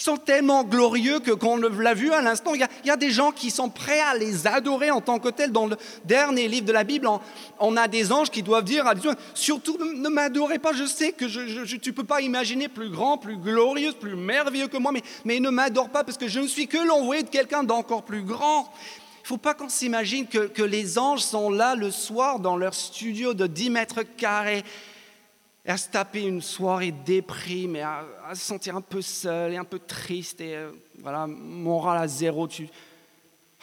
Sont 0.00 0.16
tellement 0.16 0.64
glorieux 0.64 1.20
que, 1.20 1.30
qu'on 1.30 1.58
l'a 1.58 1.92
vu 1.92 2.10
à 2.10 2.22
l'instant, 2.22 2.54
il, 2.54 2.66
y, 2.86 2.90
a, 2.90 2.96
des 2.96 3.10
gens 3.10 3.32
qui 3.32 3.50
sont 3.50 3.68
prêts 3.68 4.00
à 4.00 4.14
les 4.14 4.46
adorer 4.46 4.90
en 4.90 5.02
tant 5.02 5.18
que 5.18 5.28
tels. 5.28 5.52
Dans 5.52 5.66
le 5.66 5.76
dernier 6.06 6.48
livre 6.48 6.64
de 6.64 6.72
la 6.72 6.84
Bible, 6.84 7.06
on, 7.58 7.76
a 7.76 7.86
des 7.86 8.10
anges 8.10 8.30
qui 8.30 8.42
doivent 8.42 8.64
dire 8.64 8.86
à 8.86 8.94
Dieu, 8.94 9.10
surtout 9.34 9.76
ne 9.78 10.08
m'adorez 10.08 10.58
pas, 10.58 10.72
je 10.72 10.86
sais 10.86 11.12
que 11.12 11.26
tu 11.26 11.90
ne 11.90 11.94
peux 11.94 12.04
pas 12.04 12.22
imaginer 12.22 12.68
plus 12.68 12.88
grand, 12.88 13.18
plus 13.18 13.36
glorieux, 13.36 13.92
plus 13.92 14.16
merveilleux 14.16 14.68
que 14.68 14.78
moi, 14.78 14.90
mais, 14.90 15.02
mais 15.26 15.38
ne 15.38 15.50
m'adore 15.50 15.90
pas 15.90 16.02
parce 16.02 16.16
que 16.16 16.28
je 16.28 16.40
ne 16.40 16.46
suis 16.46 16.66
que 16.66 16.78
l'envoyé 16.78 17.22
de 17.22 17.28
quelqu'un 17.28 17.62
d'encore 17.62 18.02
plus 18.02 18.22
grand. 18.22 18.72
Il 19.18 19.24
ne 19.24 19.28
faut 19.28 19.36
pas 19.36 19.52
qu'on 19.52 19.68
s'imagine 19.68 20.26
que, 20.26 20.46
que 20.46 20.62
les 20.62 20.98
anges 20.98 21.20
sont 21.20 21.50
là 21.50 21.74
le 21.74 21.90
soir 21.90 22.40
dans 22.40 22.56
leur 22.56 22.72
studio 22.72 23.34
de 23.34 23.46
10 23.46 23.68
mètres 23.68 24.02
carrés 24.16 24.64
à 25.66 25.76
se 25.76 25.88
taper 25.88 26.22
une 26.22 26.40
soirée 26.40 26.92
déprime 26.92 27.76
et 27.76 27.82
à, 27.82 28.04
se 28.34 28.40
sentir 28.40 28.76
un 28.76 28.80
peu 28.80 29.02
seul 29.02 29.52
et 29.52 29.56
un 29.56 29.64
peu 29.64 29.78
triste 29.78 30.40
et 30.40 30.56
euh, 30.56 30.72
voilà, 30.98 31.26
moral 31.26 31.98
à 31.98 32.08
zéro. 32.08 32.48
Tu, 32.48 32.68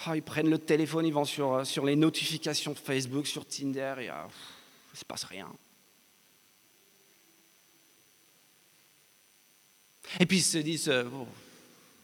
ah, 0.06 0.16
ils 0.16 0.22
prennent 0.22 0.50
le 0.50 0.60
téléphone, 0.60 1.06
ils 1.06 1.14
vont 1.14 1.26
sur, 1.26 1.54
euh, 1.54 1.64
sur 1.64 1.86
les 1.86 1.96
notifications 1.96 2.76
Facebook, 2.76 3.26
sur 3.26 3.46
Tinder 3.46 3.96
et 4.00 4.10
ah, 4.10 4.28
il 4.28 4.94
ne 4.94 5.00
se 5.00 5.06
passe 5.06 5.24
rien. 5.24 5.48
Et 10.20 10.26
puis 10.26 10.38
ils 10.38 10.44
se 10.44 10.60
disent, 10.60 10.90
euh, 10.90 11.04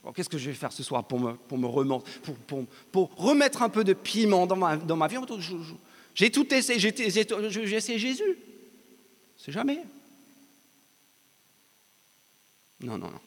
oh, 0.04 0.12
qu'est-ce 0.12 0.30
que 0.30 0.40
je 0.40 0.50
vais 0.50 0.56
faire 0.56 0.74
ce 0.74 0.84
soir 0.84 1.06
pour 1.06 1.20
me, 1.20 1.34
pour 1.34 1.58
me 1.58 1.68
pour, 1.68 2.04
pour, 2.48 2.66
pour, 2.92 3.16
remettre 3.16 3.62
un 3.62 3.70
peu 3.70 3.84
de 3.84 3.94
piment 3.94 4.48
dans 4.48 4.58
ma, 4.58 4.76
dans 4.76 4.98
ma 4.98 5.08
vie? 5.08 5.18
J'ai 6.16 6.32
tout 6.32 6.52
essayé, 6.54 6.80
j'ai 6.80 7.76
essayé 7.76 8.00
Jésus. 8.00 8.38
C'est 9.44 9.52
jamais. 9.52 9.84
Non, 12.80 12.98
non, 12.98 13.12
non. 13.12 13.20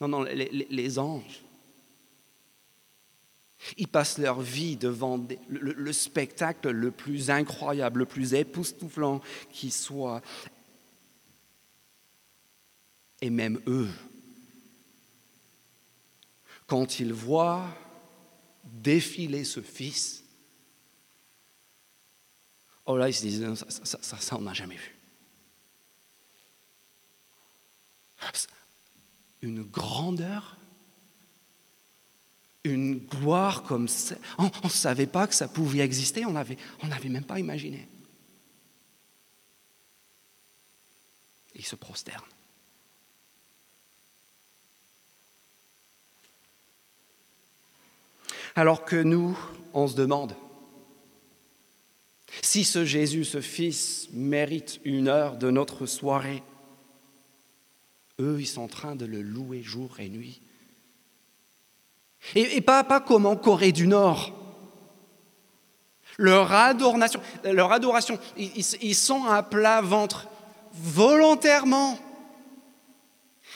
Non, 0.00 0.08
non, 0.08 0.22
les, 0.24 0.98
anges, 0.98 1.42
ils 3.76 3.86
passent 3.86 4.18
leur 4.18 4.40
vie 4.40 4.76
devant 4.76 5.24
le, 5.48 5.92
spectacle 5.92 6.70
le 6.70 6.90
plus 6.90 7.30
incroyable, 7.30 8.00
le 8.00 8.06
plus 8.06 8.34
époustouflant 8.34 9.20
qui 9.52 9.70
soit. 9.70 10.22
Et 13.20 13.30
même 13.30 13.60
eux, 13.68 13.90
quand 16.66 16.98
ils 16.98 17.12
voient 17.12 17.68
défiler 18.64 19.44
ce 19.44 19.60
Fils, 19.60 20.24
Oh 22.90 22.96
là, 22.96 23.10
ils 23.10 23.14
se 23.14 23.20
disent, 23.20 23.64
ça, 23.84 23.98
ça, 24.02 24.36
on 24.36 24.40
n'a 24.40 24.54
jamais 24.54 24.76
vu. 24.76 24.96
Une 29.42 29.62
grandeur, 29.62 30.56
une 32.64 32.98
gloire 32.98 33.62
comme 33.62 33.88
ça. 33.88 34.14
On 34.38 34.50
ne 34.64 34.70
savait 34.70 35.06
pas 35.06 35.26
que 35.26 35.34
ça 35.34 35.48
pouvait 35.48 35.80
exister, 35.80 36.24
on 36.24 36.32
n'avait 36.32 36.56
on 36.82 36.88
même 37.10 37.24
pas 37.24 37.38
imaginé. 37.38 37.86
Ils 41.54 41.66
se 41.66 41.76
prosternent. 41.76 42.24
Alors 48.56 48.86
que 48.86 48.96
nous, 48.96 49.38
on 49.74 49.86
se 49.86 49.94
demande, 49.94 50.34
si 52.42 52.64
ce 52.64 52.84
Jésus, 52.84 53.24
ce 53.24 53.40
Fils, 53.40 54.08
mérite 54.12 54.80
une 54.84 55.08
heure 55.08 55.36
de 55.36 55.50
notre 55.50 55.86
soirée, 55.86 56.42
eux, 58.20 58.38
ils 58.40 58.46
sont 58.46 58.62
en 58.62 58.68
train 58.68 58.96
de 58.96 59.04
le 59.04 59.22
louer 59.22 59.62
jour 59.62 60.00
et 60.00 60.08
nuit. 60.08 60.40
Et, 62.34 62.60
pas, 62.60 62.82
pas 62.82 63.00
comme 63.00 63.26
en 63.26 63.36
Corée 63.36 63.72
du 63.72 63.86
Nord. 63.86 64.32
Leur 66.18 66.52
adoration, 66.52 67.20
ils, 68.36 68.64
ils 68.82 68.94
sont 68.94 69.24
à 69.24 69.42
plat 69.44 69.80
ventre 69.80 70.28
volontairement. 70.72 71.96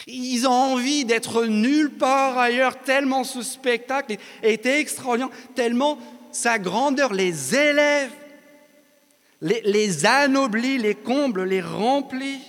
Ils 0.06 0.46
ont 0.46 0.52
envie 0.52 1.04
d'être 1.04 1.44
nulle 1.44 1.90
part 1.90 2.38
ailleurs, 2.38 2.80
tellement 2.82 3.24
ce 3.24 3.42
spectacle 3.42 4.16
est 4.42 4.66
extraordinaire, 4.66 5.30
tellement 5.54 5.98
sa 6.30 6.58
grandeur 6.58 7.12
les 7.12 7.54
élève 7.54 8.10
les, 9.42 10.06
anoblit, 10.06 10.78
les 10.78 10.94
comble, 10.94 11.44
les 11.44 11.60
remplit. 11.60 12.40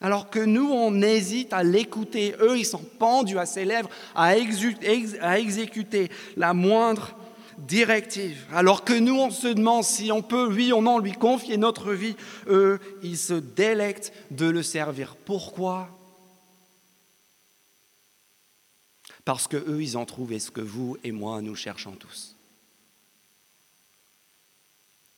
Alors 0.00 0.30
que 0.30 0.38
nous, 0.38 0.70
on 0.70 1.02
hésite 1.02 1.52
à 1.52 1.62
l'écouter. 1.62 2.34
Eux, 2.40 2.58
ils 2.58 2.66
sont 2.66 2.84
pendus 2.98 3.38
à 3.38 3.46
ses 3.46 3.64
lèvres, 3.64 3.88
à, 4.14 4.36
exécuter 4.36 6.10
la 6.36 6.52
moindre 6.52 7.16
directive. 7.58 8.44
Alors 8.52 8.84
que 8.84 8.92
nous, 8.92 9.16
on 9.16 9.30
se 9.30 9.48
demande 9.48 9.84
si 9.84 10.12
on 10.12 10.22
peut, 10.22 10.46
oui 10.46 10.72
ou 10.72 10.82
non, 10.82 10.98
lui 10.98 11.12
confier 11.12 11.56
notre 11.56 11.92
vie, 11.92 12.16
eux, 12.48 12.78
ils 13.02 13.18
se 13.18 13.34
délectent 13.34 14.12
de 14.30 14.46
le 14.46 14.62
servir. 14.62 15.16
Pourquoi? 15.16 15.88
Parce 19.24 19.48
que 19.48 19.56
eux, 19.56 19.82
ils 19.82 19.96
ont 19.96 20.04
trouvé 20.04 20.38
ce 20.38 20.50
que 20.50 20.60
vous 20.60 20.98
et 21.02 21.12
moi, 21.12 21.40
nous 21.40 21.54
cherchons 21.54 21.92
tous. 21.92 22.33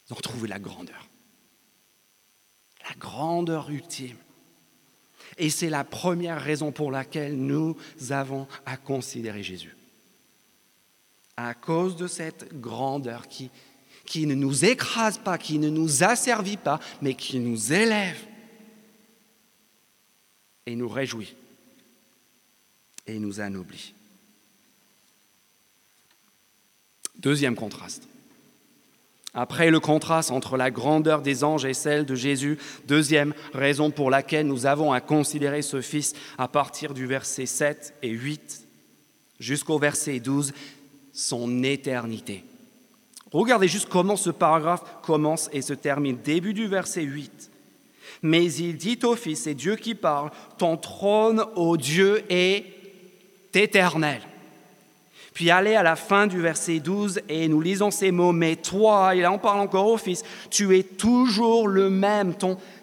Ils 0.09 0.13
ont 0.13 0.17
trouvé 0.17 0.49
la 0.49 0.59
grandeur. 0.59 1.09
La 2.89 2.95
grandeur 2.97 3.71
ultime. 3.71 4.17
Et 5.39 5.51
c'est 5.51 5.71
la 5.71 5.85
première 5.85 6.41
raison 6.41 6.73
pour 6.73 6.91
laquelle 6.91 7.37
nous 7.37 7.77
avons 8.11 8.47
à 8.65 8.77
considérer 8.77 9.43
Jésus. 9.43 9.77
À 11.37 11.53
cause 11.53 11.97
de 11.97 12.07
cette 12.07 12.59
grandeur 12.61 13.29
qui, 13.29 13.51
qui 14.07 14.27
ne 14.27 14.35
nous 14.35 14.65
écrase 14.65 15.19
pas, 15.19 15.37
qui 15.37 15.59
ne 15.59 15.69
nous 15.69 16.05
asservit 16.05 16.57
pas, 16.57 16.81
mais 17.03 17.15
qui 17.15 17.39
nous 17.39 17.73
élève 17.73 18.19
et 20.65 20.75
nous 20.75 20.89
réjouit 20.89 21.35
et 23.07 23.19
nous 23.19 23.41
anoblit. 23.41 23.95
Deuxième 27.17 27.57
contraste. 27.57 28.09
Après 29.39 29.71
le 29.71 29.81
contraste 29.81 30.31
entre 30.31 30.57
la 30.57 30.71
grandeur 30.71 31.21
des 31.21 31.45
anges 31.45 31.67
et 31.67 31.75
celle 31.75 32.07
de 32.07 32.15
Jésus, 32.15 32.59
deuxième 32.89 33.35
raison 33.53 33.91
pour 33.91 34.11
laquelle 34.11 34.47
nous 34.47 34.65
avons 34.65 34.93
à 34.93 35.03
considérer 35.03 35.61
ce 35.61 35.83
Fils 35.83 36.15
à 36.39 36.49
partir 36.49 36.95
du 36.95 37.07
verset 37.07 37.45
7 37.45 37.95
et 38.03 38.09
8 38.09 38.67
jusqu'au 39.39 39.79
verset 39.79 40.21
12, 40.21 40.55
son 41.13 41.63
éternité. 41.63 42.45
Regardez 43.31 43.69
juste 43.69 43.91
comment 43.91 44.17
ce 44.17 44.31
paragraphe 44.31 44.85
commence 45.03 45.51
et 45.53 45.61
se 45.61 45.75
termine. 45.75 46.17
Début 46.25 46.55
du 46.55 46.67
verset 46.67 47.03
8. 47.03 47.51
Mais 48.23 48.51
il 48.55 48.79
dit 48.79 48.99
au 49.03 49.17
Fils, 49.17 49.43
c'est 49.43 49.55
Dieu 49.55 49.77
qui 49.77 49.95
parle, 49.95 50.31
ton 50.57 50.79
trône, 50.79 51.45
ô 51.57 51.77
Dieu, 51.77 52.25
est 52.31 52.65
éternel. 53.53 54.23
Puis 55.37 55.51
allez 55.51 55.75
à 55.75 55.83
la 55.83 55.97
fin 55.97 56.27
du 56.27 56.41
verset 56.41 56.79
12 56.79 57.21
et 57.29 57.47
nous 57.47 57.61
lisons 57.61 57.91
ces 57.91 58.11
mots, 58.11 58.33
mais 58.33 58.57
toi, 58.57 59.15
et 59.15 59.21
là 59.21 59.31
on 59.31 59.39
parle 59.39 59.61
encore 59.61 59.87
au 59.87 59.99
Fils, 59.99 60.25
tu 60.49 60.75
es 60.79 60.83
toujours 60.83 61.69
le 61.69 61.91
même, 61.91 62.33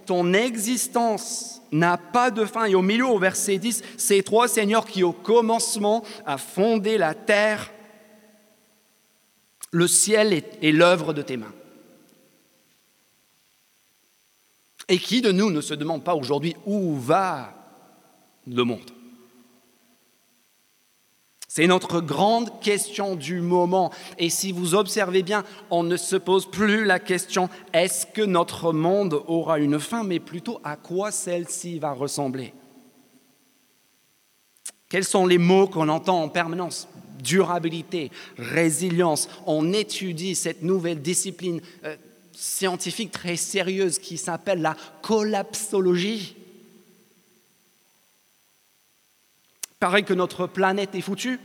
ton, 0.05 0.33
existence 0.35 1.63
n'a 1.71 1.97
pas 1.97 2.29
de 2.29 2.45
fin. 2.45 2.65
Et 2.65 2.75
au 2.75 2.83
milieu, 2.83 3.07
au 3.07 3.17
verset 3.17 3.57
10, 3.57 3.81
c'est 3.97 4.21
toi, 4.21 4.47
Seigneur, 4.47 4.85
qui 4.85 5.01
au 5.01 5.13
commencement 5.13 6.03
a 6.27 6.37
fondé 6.37 6.99
la 6.99 7.15
terre, 7.15 7.71
le 9.71 9.87
ciel 9.87 10.31
est, 10.31 10.59
est 10.61 10.73
l'œuvre 10.73 11.11
de 11.11 11.23
tes 11.23 11.37
mains. 11.37 11.55
Et 14.89 14.99
qui 14.99 15.23
de 15.23 15.31
nous 15.31 15.49
ne 15.49 15.61
se 15.61 15.73
demande 15.73 16.03
pas 16.03 16.13
aujourd'hui 16.13 16.55
où 16.67 16.99
va 16.99 17.51
le 18.45 18.63
monde? 18.63 18.91
C'est 21.55 21.67
notre 21.67 22.01
grande 22.01 22.61
question 22.61 23.15
du 23.15 23.39
moment. 23.39 23.91
Et 24.17 24.31
si 24.31 24.51
vous 24.51 24.73
observez 24.73 25.21
bien, 25.21 25.43
on 25.69 25.83
ne 25.83 25.97
se 25.97 26.15
pose 26.15 26.49
plus 26.49 26.83
la 26.83 26.97
question 26.97 27.47
est-ce 27.73 28.07
que 28.07 28.23
notre 28.23 28.73
monde 28.73 29.21
aura 29.27 29.59
une 29.59 29.79
fin, 29.79 30.03
mais 30.03 30.19
plutôt 30.19 30.59
à 30.63 30.77
quoi 30.77 31.11
celle-ci 31.11 31.77
va 31.77 31.91
ressembler? 31.91 32.55
Quels 34.89 35.03
sont 35.03 35.27
les 35.27 35.37
mots 35.37 35.67
qu'on 35.67 35.89
entend 35.89 36.23
en 36.23 36.29
permanence? 36.29 36.87
Durabilité, 37.19 38.09
résilience. 38.39 39.29
On 39.45 39.73
étudie 39.73 40.33
cette 40.33 40.63
nouvelle 40.63 41.03
discipline 41.03 41.61
euh, 41.85 41.95
scientifique 42.31 43.11
très 43.11 43.35
sérieuse 43.35 43.99
qui 43.99 44.17
s'appelle 44.17 44.63
la 44.63 44.75
collapsologie. 45.03 46.35
Paraît 49.83 50.03
que 50.03 50.13
notre 50.13 50.47
planète 50.47 50.95
est 50.95 51.01
foutue, 51.01 51.41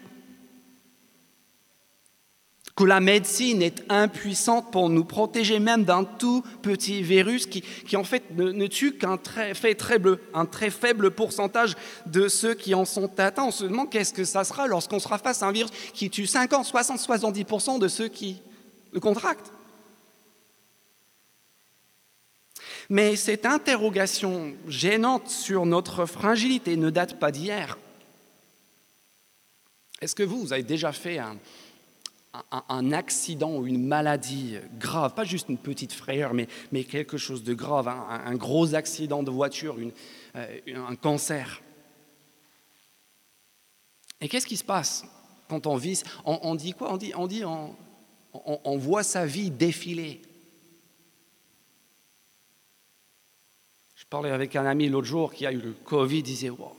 que 2.76 2.84
la 2.84 3.00
médecine 3.00 3.62
est 3.62 3.82
impuissante 3.88 4.70
pour 4.70 4.88
nous 4.90 5.04
protéger 5.04 5.58
même 5.58 5.82
d'un 5.82 6.04
tout 6.04 6.44
petit 6.62 7.02
virus 7.02 7.46
qui, 7.46 7.96
en 7.96 8.04
fait 8.04 8.22
ne, 8.36 8.68
tue 8.68 8.92
qu'un 8.92 9.16
très, 9.16 9.54
un 10.34 10.46
très 10.46 10.70
faible 10.70 11.10
pourcentage 11.10 11.74
de 12.06 12.28
ceux 12.28 12.54
qui 12.54 12.76
en 12.76 12.84
sont 12.84 13.10
atteints. 13.18 13.42
On 13.42 13.50
se 13.50 13.64
demande 13.64 13.90
qu'est-ce 13.90 14.14
que 14.14 14.24
ça 14.24 14.44
sera 14.44 14.68
lorsqu'on 14.68 15.00
sera 15.00 15.18
face 15.18 15.42
à 15.42 15.46
un 15.46 15.52
virus 15.52 15.72
qui 15.92 16.08
tue 16.08 16.28
50, 16.28 16.64
60, 16.64 17.00
70% 17.00 17.80
de 17.80 17.88
ceux 17.88 18.06
qui 18.06 18.40
le 18.92 19.00
contractent. 19.00 19.50
Mais 22.88 23.16
cette 23.16 23.46
interrogation 23.46 24.52
gênante 24.68 25.28
sur 25.28 25.66
notre 25.66 26.06
fragilité 26.06 26.76
ne 26.76 26.90
date 26.90 27.18
pas 27.18 27.32
d'hier. 27.32 27.76
Est-ce 30.00 30.14
que 30.14 30.22
vous, 30.22 30.40
vous 30.40 30.52
avez 30.52 30.62
déjà 30.62 30.92
fait 30.92 31.18
un, 31.18 32.92
accident 32.92 33.56
ou 33.56 33.66
une 33.66 33.84
maladie 33.84 34.56
grave, 34.78 35.14
pas 35.14 35.24
juste 35.24 35.48
une 35.48 35.58
petite 35.58 35.92
frayeur, 35.92 36.34
mais, 36.34 36.84
quelque 36.84 37.18
chose 37.18 37.42
de 37.42 37.54
grave, 37.54 37.88
un, 37.88 38.34
gros 38.36 38.74
accident 38.74 39.22
de 39.22 39.30
voiture, 39.30 39.76
euh, 40.36 40.60
un 40.88 40.94
cancer? 40.94 41.60
Et 44.20 44.28
qu'est-ce 44.28 44.46
qui 44.46 44.56
se 44.56 44.64
passe 44.64 45.04
quand 45.48 45.66
on 45.66 45.76
vit 45.76 46.02
on, 46.24 46.54
dit 46.54 46.74
quoi? 46.74 46.92
On 46.92 47.26
dit, 47.26 47.44
on, 47.44 47.74
on, 48.32 48.76
voit 48.78 49.02
sa 49.02 49.26
vie 49.26 49.50
défiler. 49.50 50.20
Je 53.96 54.04
parlais 54.06 54.30
avec 54.30 54.56
un 54.56 54.66
ami 54.66 54.88
l'autre 54.88 55.06
jour 55.06 55.32
qui 55.32 55.46
a 55.46 55.52
eu 55.52 55.58
le 55.58 55.72
Covid, 55.72 56.18
il 56.18 56.22
disait 56.22 56.50
wow, 56.50 56.76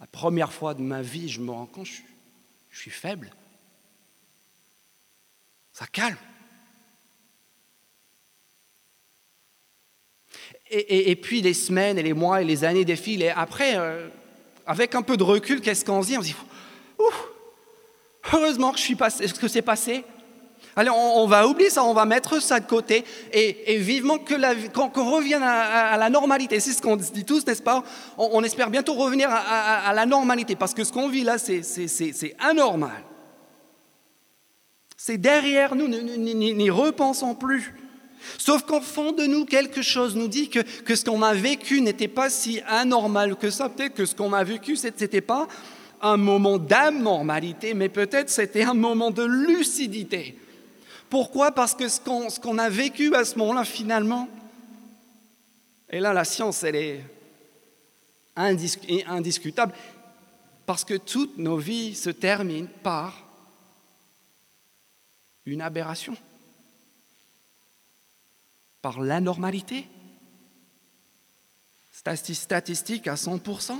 la 0.00 0.06
première 0.06 0.52
fois 0.52 0.74
de 0.74 0.82
ma 0.82 1.02
vie, 1.02 1.28
je 1.28 1.40
me 1.40 1.50
rends 1.50 1.66
compte, 1.66 1.86
je, 1.86 2.78
suis 2.78 2.90
faible. 2.90 3.30
Ça 5.72 5.86
calme. 5.86 6.16
Et, 10.70 11.16
puis 11.16 11.40
les 11.40 11.54
semaines 11.54 11.98
et 11.98 12.02
les 12.02 12.12
mois 12.12 12.42
et 12.42 12.44
les 12.44 12.62
années 12.62 12.84
défilent. 12.84 13.22
Et 13.22 13.30
après, 13.30 13.78
euh, 13.78 14.08
avec 14.66 14.94
un 14.94 15.02
peu 15.02 15.16
de 15.16 15.22
recul, 15.22 15.62
qu'est-ce 15.62 15.84
qu'on 15.84 16.02
se 16.02 16.08
dit? 16.08 16.18
On 16.18 16.22
se 16.22 16.26
dit, 16.26 16.36
heureusement 18.32 18.72
que 18.72 18.78
je 18.78 18.84
suis 18.84 18.94
passé, 18.94 19.26
ce 19.26 19.34
que 19.34 19.48
c'est 19.48 19.62
passé. 19.62 20.04
Allez, 20.76 20.90
on, 20.90 21.26
va 21.26 21.48
oublier 21.48 21.70
ça, 21.70 21.82
on 21.82 21.92
va 21.92 22.04
mettre 22.04 22.40
ça 22.40 22.60
de 22.60 22.66
côté 22.66 23.04
et, 23.32 23.78
vivement 23.78 24.18
que 24.18 24.34
qu'on, 24.68 25.10
revienne 25.10 25.42
à, 25.42 25.96
la 25.96 26.08
normalité. 26.08 26.60
C'est 26.60 26.72
ce 26.72 26.80
qu'on 26.80 26.94
dit 26.94 27.24
tous, 27.24 27.44
n'est-ce 27.44 27.62
pas? 27.62 27.82
On, 28.16 28.44
espère 28.44 28.70
bientôt 28.70 28.94
revenir 28.94 29.28
à, 29.28 29.92
la 29.92 30.06
normalité 30.06 30.54
parce 30.54 30.74
que 30.74 30.84
ce 30.84 30.92
qu'on 30.92 31.08
vit 31.08 31.24
là, 31.24 31.36
c'est, 31.38 32.36
anormal. 32.38 33.02
C'est 34.96 35.18
derrière 35.18 35.74
nous, 35.74 35.88
n'y 35.88 36.70
repensons 36.70 37.34
plus. 37.34 37.74
Sauf 38.36 38.62
qu'en 38.62 38.80
fond 38.80 39.12
de 39.12 39.24
nous, 39.24 39.46
quelque 39.46 39.82
chose 39.82 40.14
nous 40.14 40.28
dit 40.28 40.48
que, 40.48 40.60
que 40.60 40.94
ce 40.94 41.04
qu'on 41.04 41.22
a 41.22 41.34
vécu 41.34 41.80
n'était 41.80 42.08
pas 42.08 42.30
si 42.30 42.60
anormal 42.68 43.36
que 43.36 43.50
ça. 43.50 43.68
Peut-être 43.68 43.94
que 43.94 44.06
ce 44.06 44.14
qu'on 44.14 44.32
a 44.32 44.44
vécu, 44.44 44.76
ce 44.76 44.86
n'était 44.86 45.20
pas 45.20 45.48
un 46.00 46.16
moment 46.16 46.58
d'anormalité, 46.58 47.74
mais 47.74 47.88
peut-être 47.88 48.30
c'était 48.30 48.62
un 48.62 48.74
moment 48.74 49.10
de 49.10 49.24
lucidité. 49.24 50.36
Pourquoi? 51.10 51.52
Parce 51.52 51.74
que 51.74 51.88
ce 51.88 52.00
qu'on 52.40 52.58
a 52.58 52.68
vécu 52.68 53.14
à 53.14 53.24
ce 53.24 53.36
moment-là, 53.38 53.64
finalement, 53.64 54.28
et 55.90 56.00
là 56.00 56.12
la 56.12 56.24
science, 56.24 56.62
elle 56.62 56.76
est 56.76 57.04
indiscutable, 58.36 59.74
parce 60.66 60.84
que 60.84 60.94
toutes 60.94 61.38
nos 61.38 61.56
vies 61.56 61.94
se 61.94 62.10
terminent 62.10 62.68
par 62.82 63.26
une 65.46 65.62
aberration, 65.62 66.16
par 68.82 69.00
l'anormalité. 69.00 69.88
Statistique 71.92 73.08
à 73.08 73.14
100%. 73.14 73.76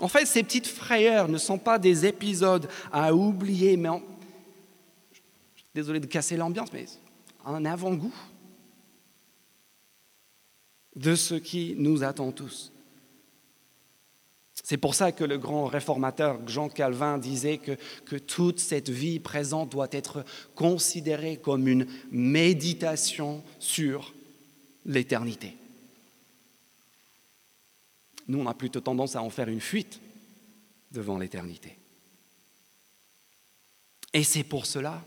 En 0.00 0.08
fait, 0.08 0.24
ces 0.24 0.42
petites 0.42 0.66
frayeurs 0.66 1.28
ne 1.28 1.36
sont 1.36 1.58
pas 1.58 1.78
des 1.78 2.06
épisodes 2.06 2.68
à 2.90 3.14
oublier, 3.14 3.76
mais 3.76 3.90
désolé 5.74 6.00
de 6.00 6.06
casser 6.06 6.36
l'ambiance, 6.36 6.72
mais 6.72 6.86
un 7.44 7.64
avant-goût 7.64 8.14
de 10.96 11.14
ce 11.14 11.34
qui 11.34 11.74
nous 11.78 12.02
attend 12.02 12.32
tous. 12.32 12.72
C'est 14.62 14.76
pour 14.76 14.94
ça 14.94 15.10
que 15.10 15.24
le 15.24 15.38
grand 15.38 15.66
réformateur 15.66 16.46
Jean 16.46 16.68
Calvin 16.68 17.18
disait 17.18 17.58
que, 17.58 17.72
que, 18.04 18.16
toute 18.16 18.60
cette 18.60 18.90
vie 18.90 19.18
présente 19.18 19.70
doit 19.70 19.88
être 19.90 20.24
considérée 20.54 21.38
comme 21.38 21.66
une 21.66 21.86
méditation 22.10 23.42
sur 23.58 24.12
l'éternité. 24.84 25.56
Nous, 28.28 28.38
on 28.38 28.46
a 28.46 28.54
plutôt 28.54 28.80
tendance 28.80 29.16
à 29.16 29.22
en 29.22 29.30
faire 29.30 29.48
une 29.48 29.60
fuite 29.60 29.98
devant 30.92 31.18
l'éternité. 31.18 31.76
Et 34.12 34.24
c'est 34.24 34.44
pour 34.44 34.66
cela 34.66 35.02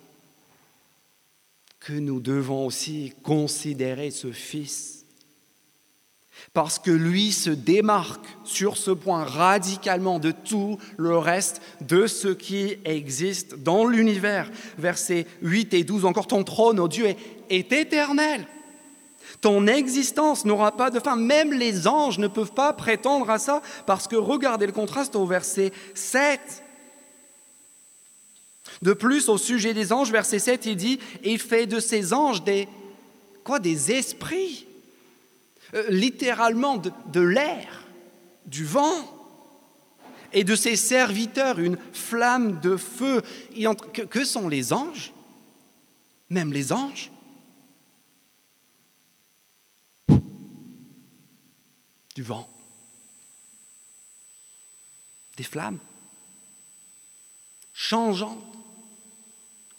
que 1.86 1.94
nous 1.94 2.20
devons 2.20 2.66
aussi 2.66 3.14
considérer 3.24 4.10
ce 4.10 4.32
Fils. 4.32 5.06
Parce 6.54 6.80
que 6.80 6.92
lui 6.92 7.32
se 7.32 7.50
démarque 7.50 8.26
sur 8.44 8.78
ce 8.78 8.92
point 8.92 9.24
radicalement 9.24 10.20
de 10.20 10.32
tout 10.32 10.78
le 10.98 11.18
reste 11.18 11.62
de 11.82 12.08
ce 12.08 12.28
qui 12.28 12.78
existe 12.86 13.56
dans 13.56 13.86
l'univers. 13.86 14.50
Versets 14.78 15.26
8 15.42 15.74
et 15.74 15.84
12 15.84 16.06
encore, 16.06 16.28
ton 16.28 16.44
trône, 16.44 16.80
ô 16.80 16.88
Dieu, 16.88 17.08
est, 17.08 17.18
est 17.50 17.72
éternel. 17.72 18.48
Ton 19.42 19.68
existence 19.68 20.46
n'aura 20.46 20.78
pas 20.78 20.90
de 20.90 21.00
fin. 21.00 21.16
Même 21.16 21.54
les 21.54 21.88
anges 21.88 22.20
ne 22.20 22.28
peuvent 22.28 22.54
pas 22.54 22.72
prétendre 22.74 23.30
à 23.30 23.40
ça, 23.40 23.62
parce 23.86 24.08
que 24.08 24.16
regardez 24.16 24.66
le 24.66 24.72
contraste 24.72 25.16
au 25.16 25.26
verset 25.26 25.72
7. 25.96 26.63
De 28.84 28.92
plus, 28.92 29.30
au 29.30 29.38
sujet 29.38 29.74
des 29.74 29.94
anges, 29.94 30.12
verset 30.12 30.40
7, 30.40 30.66
il 30.66 30.76
dit, 30.76 31.00
il 31.24 31.40
fait 31.40 31.68
de 31.68 31.80
ces 31.80 32.12
anges 32.12 32.44
des, 32.44 32.68
quoi, 33.46 33.58
des 33.60 33.94
esprits, 33.94 34.68
euh, 35.74 35.86
littéralement 35.90 36.76
de, 36.76 37.22
l'air, 37.22 37.86
du 38.46 38.66
vent, 38.66 39.10
et 40.34 40.44
de 40.44 40.54
ses 40.54 40.76
serviteurs 40.76 41.60
une 41.60 41.78
flamme 41.94 42.60
de 42.60 42.76
feu. 42.76 43.22
Que, 43.94 44.02
que 44.02 44.26
sont 44.26 44.50
les 44.50 44.74
anges? 44.74 45.14
Même 46.30 46.52
les 46.52 46.74
anges? 46.74 47.10
Du 52.16 52.22
vent, 52.22 52.50
des 55.38 55.44
flammes. 55.44 55.80
Changeantes, 57.72 58.44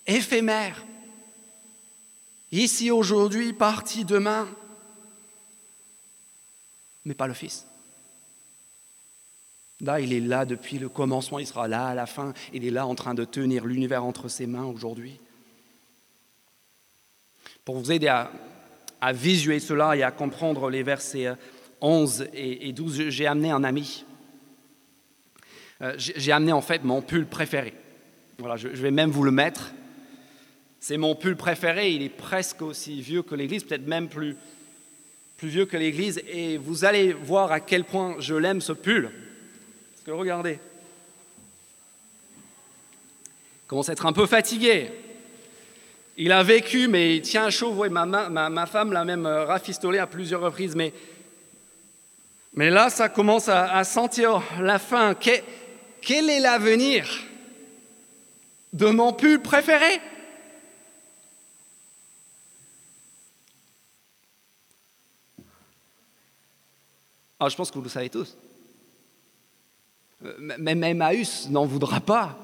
éphémères, 0.06 0.84
ici 2.52 2.90
aujourd'hui, 2.90 3.52
parti 3.52 4.04
demain, 4.04 4.48
mais 7.04 7.14
pas 7.14 7.26
le 7.26 7.34
Fils. 7.34 7.66
Là, 9.80 10.00
il 10.00 10.12
est 10.12 10.20
là 10.20 10.44
depuis 10.44 10.78
le 10.78 10.88
commencement, 10.88 11.38
il 11.38 11.46
sera 11.46 11.68
là 11.68 11.88
à 11.88 11.94
la 11.94 12.06
fin, 12.06 12.32
il 12.52 12.64
est 12.64 12.70
là 12.70 12.86
en 12.86 12.94
train 12.94 13.14
de 13.14 13.24
tenir 13.24 13.66
l'univers 13.66 14.04
entre 14.04 14.28
ses 14.28 14.46
mains 14.46 14.64
aujourd'hui. 14.64 15.18
Pour 17.64 17.78
vous 17.78 17.92
aider 17.92 18.08
à, 18.08 18.30
visuer 19.12 19.60
cela 19.60 19.96
et 19.96 20.02
à 20.02 20.10
comprendre 20.10 20.70
les 20.70 20.82
versets 20.82 21.28
11 21.82 22.28
et 22.32 22.72
12, 22.72 23.10
j'ai 23.10 23.26
amené 23.26 23.50
un 23.50 23.62
ami. 23.62 24.06
Euh, 25.82 25.94
j'ai 25.98 26.32
amené 26.32 26.52
en 26.52 26.62
fait 26.62 26.84
mon 26.84 27.02
pull 27.02 27.26
préféré. 27.26 27.74
Voilà, 28.38 28.56
je 28.56 28.68
vais 28.68 28.90
même 28.90 29.10
vous 29.10 29.24
le 29.24 29.30
mettre. 29.30 29.72
C'est 30.86 30.98
mon 30.98 31.14
pull 31.14 31.34
préféré, 31.34 31.92
il 31.92 32.02
est 32.02 32.10
presque 32.10 32.60
aussi 32.60 33.00
vieux 33.00 33.22
que 33.22 33.34
l'Église, 33.34 33.64
peut-être 33.64 33.86
même 33.86 34.06
plus, 34.06 34.36
plus 35.38 35.48
vieux 35.48 35.64
que 35.64 35.78
l'Église, 35.78 36.22
et 36.28 36.58
vous 36.58 36.84
allez 36.84 37.14
voir 37.14 37.50
à 37.52 37.60
quel 37.60 37.84
point 37.84 38.16
je 38.18 38.34
l'aime 38.34 38.60
ce 38.60 38.74
pull. 38.74 39.04
Parce 39.04 40.04
que 40.04 40.10
regardez, 40.10 40.58
il 43.62 43.66
commence 43.66 43.88
à 43.88 43.92
être 43.92 44.04
un 44.04 44.12
peu 44.12 44.26
fatigué. 44.26 44.90
Il 46.18 46.30
a 46.32 46.42
vécu, 46.42 46.86
mais 46.86 47.16
il 47.16 47.22
tient 47.22 47.48
chaud. 47.48 47.70
Vous 47.70 47.76
voyez, 47.76 47.90
ma, 47.90 48.04
ma, 48.04 48.50
ma 48.50 48.66
femme 48.66 48.92
l'a 48.92 49.06
même 49.06 49.24
euh, 49.24 49.46
rafistolé 49.46 49.98
à 49.98 50.06
plusieurs 50.06 50.42
reprises, 50.42 50.76
mais 50.76 50.92
mais 52.52 52.68
là, 52.68 52.90
ça 52.90 53.08
commence 53.08 53.48
à, 53.48 53.82
sentir 53.84 54.42
la 54.60 54.78
fin. 54.78 55.14
quel 55.14 56.28
est 56.28 56.40
l'avenir 56.40 57.08
de 58.74 58.88
mon 58.88 59.14
pull 59.14 59.40
préféré? 59.40 59.98
Ah, 67.44 67.48
Je 67.48 67.56
pense 67.56 67.70
que 67.70 67.76
vous 67.76 67.84
le 67.84 67.90
savez 67.90 68.10
tous. 68.10 68.36
Euh, 70.24 70.34
même 70.38 70.82
Emmaüs 70.82 71.48
n'en 71.50 71.66
voudra 71.66 72.00
pas. 72.00 72.36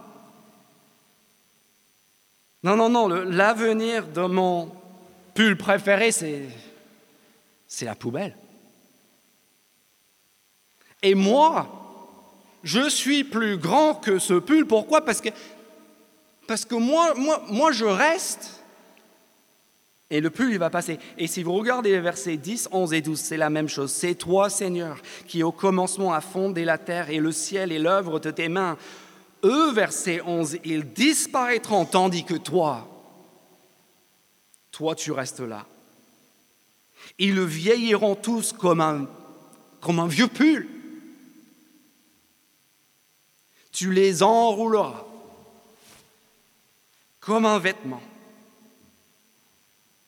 Non, 2.62 2.76
non, 2.76 2.88
non, 2.90 3.08
l'avenir 3.08 4.06
de 4.06 4.22
mon 4.22 4.70
pull 5.34 5.56
préféré, 5.56 6.12
c'est 6.12 7.84
la 7.84 7.94
poubelle. 7.94 8.36
Et 11.02 11.14
moi, 11.14 11.68
je 12.62 12.88
suis 12.90 13.24
plus 13.24 13.56
grand 13.56 13.94
que 13.94 14.18
ce 14.18 14.34
pull. 14.34 14.66
Pourquoi? 14.66 15.02
Parce 15.04 15.22
que, 15.22 15.30
parce 16.46 16.66
que 16.66 16.74
moi, 16.74 17.14
moi, 17.14 17.42
moi, 17.48 17.72
je 17.72 17.86
reste 17.86 18.60
et 20.11 20.20
le 20.20 20.31
pull, 20.31 20.53
il 20.53 20.59
va 20.59 20.70
passer. 20.70 20.99
Et 21.16 21.27
si 21.27 21.42
vous 21.42 21.53
regardez 21.53 21.90
les 21.90 22.01
versets 22.01 22.37
10, 22.37 22.68
11 22.73 22.92
et 22.94 23.01
12, 23.01 23.18
c'est 23.18 23.37
la 23.37 23.51
même 23.51 23.68
chose. 23.68 23.92
C'est 23.92 24.14
toi, 24.14 24.51
Seigneur, 24.51 24.99
qui 25.27 25.42
au 25.42 25.53
commencement 25.53 26.12
a 26.12 26.20
fondé 26.20 26.64
la 26.64 26.79
terre 26.79 27.11
et 27.11 27.18
le 27.18 27.33
ciel 27.33 27.70
et 27.70 27.79
l'œuvre 27.79 28.18
de 28.18 28.31
tes 28.31 28.49
mains. 28.49 28.77
Eux, 29.44 29.73
verset 29.73 30.20
11, 30.27 30.59
ils 30.64 30.92
disparaîtront 30.92 31.85
tandis 31.85 32.25
que 32.25 32.35
toi, 32.35 32.88
toi, 34.73 34.94
tu 34.94 35.12
restes 35.12 35.40
là. 35.40 35.66
Ils 37.18 37.40
vieilliront 37.40 38.16
tous 38.16 38.53
comme 38.53 38.81
un, 38.81 39.09
comme 39.81 40.01
un 40.01 40.09
vieux 40.09 40.29
pull 40.29 40.66
tu 43.73 43.92
les 43.92 44.23
enrouleras 44.23 45.05
comme 47.20 47.46
un 47.46 47.59
vêtement 47.59 48.03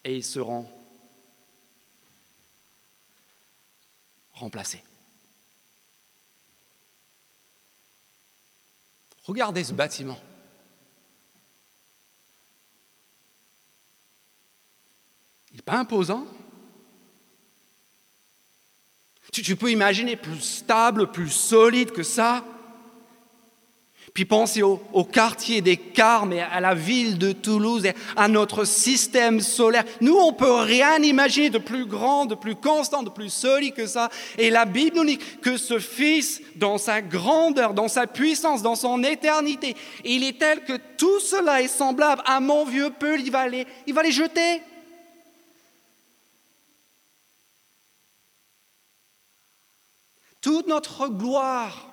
et 0.05 0.17
ils 0.17 0.25
seront 0.25 0.69
remplacés. 4.33 4.83
Regardez 9.25 9.63
ce 9.63 9.73
bâtiment. 9.73 10.19
Il 15.53 15.57
n'est 15.57 15.63
pas 15.63 15.79
imposant. 15.79 16.27
Tu, 19.33 19.43
tu, 19.43 19.57
peux 19.57 19.71
imaginer 19.71 20.17
plus 20.17 20.41
stable, 20.41 21.11
plus 21.11 21.31
solide 21.31 21.93
que 21.93 22.03
ça. 22.03 22.45
Puis 24.15 24.27
pensez 24.27 24.63
au, 24.63 24.79
quartier 25.11 25.63
des 25.63 25.79
Carmes 25.79 26.35
et 26.35 26.43
à 26.43 26.61
la 26.61 26.75
ville 26.75 27.17
de 27.17 27.33
Toulouse 27.33 27.87
et 27.87 27.95
à 28.15 28.29
notre 28.29 28.67
système 28.67 29.41
solaire. 29.41 29.85
Nous, 30.03 30.15
on 30.15 30.35
peut 30.35 30.53
rien 30.53 30.99
imaginer 31.03 31.49
de 31.49 31.57
plus 31.57 31.87
grand, 31.87 32.27
de 32.27 32.35
plus 32.35 32.55
constant, 32.55 33.03
de 33.03 33.09
plus 33.09 33.31
solide 33.31 33.73
que 33.73 33.87
ça. 33.87 34.11
Et 34.37 34.51
la 34.51 34.67
Bible 34.67 34.97
nous 34.97 35.05
dit 35.07 35.19
que 35.41 35.57
ce 35.57 35.79
Fils, 35.79 36.43
dans 36.57 36.77
sa 36.77 37.01
grandeur, 37.01 37.73
dans 37.73 37.89
sa 37.89 38.07
puissance, 38.07 38.61
dans 38.61 38.75
son 38.75 39.03
éternité, 39.03 39.75
il 40.05 40.25
est 40.25 40.39
tel 40.39 40.63
que 40.65 40.79
tout 40.99 41.21
cela 41.21 41.63
est 41.63 41.69
semblable 41.69 42.23
à 42.27 42.39
mon 42.41 42.67
vieux 42.67 42.91
Peul. 42.91 43.23
Il 43.23 43.31
va 43.31 44.03
les 44.03 44.13
jeter. 44.13 44.63
Toute 50.43 50.67
notre 50.67 51.09
gloire 51.09 51.92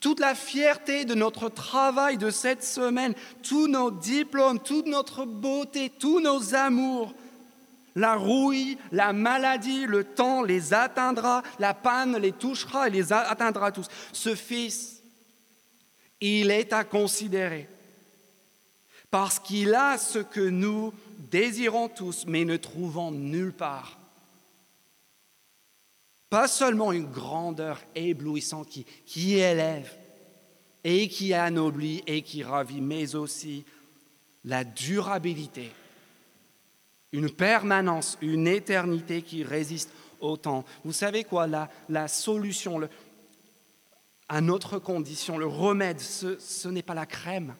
toute 0.00 0.20
la 0.20 0.34
fierté 0.34 1.04
de 1.04 1.14
notre 1.14 1.48
travail 1.48 2.18
de 2.18 2.30
cette 2.30 2.64
semaine, 2.64 3.14
tous 3.42 3.68
nos 3.68 3.90
diplômes, 3.90 4.58
toute 4.60 4.86
notre 4.86 5.24
beauté, 5.24 5.90
tous 5.90 6.20
nos 6.20 6.54
amours, 6.54 7.14
la 7.94 8.14
rouille, 8.14 8.78
la 8.92 9.12
maladie, 9.12 9.86
le 9.86 10.04
temps 10.04 10.42
les 10.42 10.74
atteindra, 10.74 11.42
la 11.58 11.74
panne 11.74 12.16
les 12.18 12.32
touchera 12.32 12.88
et 12.88 12.90
les 12.90 13.12
atteindra 13.12 13.72
tous. 13.72 13.86
Ce 14.12 14.34
Fils, 14.34 15.02
il 16.20 16.50
est 16.50 16.72
à 16.72 16.84
considérer 16.84 17.68
parce 19.10 19.38
qu'il 19.38 19.74
a 19.74 19.96
ce 19.98 20.18
que 20.18 20.40
nous 20.40 20.92
désirons 21.30 21.88
tous, 21.88 22.24
mais 22.26 22.44
ne 22.44 22.56
trouvons 22.56 23.10
nulle 23.10 23.52
part. 23.52 23.98
Pas 26.36 26.48
seulement 26.48 26.92
une 26.92 27.10
grandeur 27.10 27.80
éblouissante 27.94 28.68
qui, 28.68 28.84
qui 29.06 29.36
élève 29.36 29.90
et 30.84 31.08
qui 31.08 31.32
anoblit 31.32 32.02
et 32.06 32.20
qui 32.20 32.44
ravit, 32.44 32.82
mais 32.82 33.14
aussi 33.14 33.64
la 34.44 34.62
durabilité, 34.62 35.72
une 37.12 37.30
permanence, 37.30 38.18
une 38.20 38.46
éternité 38.48 39.22
qui 39.22 39.44
résiste 39.44 39.90
au 40.20 40.36
temps. 40.36 40.66
Vous 40.84 40.92
savez 40.92 41.24
quoi, 41.24 41.46
la, 41.46 41.70
la 41.88 42.06
solution 42.06 42.80
le, 42.80 42.90
à 44.28 44.42
notre 44.42 44.78
condition, 44.78 45.38
le 45.38 45.46
remède, 45.46 46.00
ce, 46.00 46.38
ce 46.38 46.68
n'est 46.68 46.82
pas 46.82 46.92
la 46.92 47.06
crème, 47.06 47.54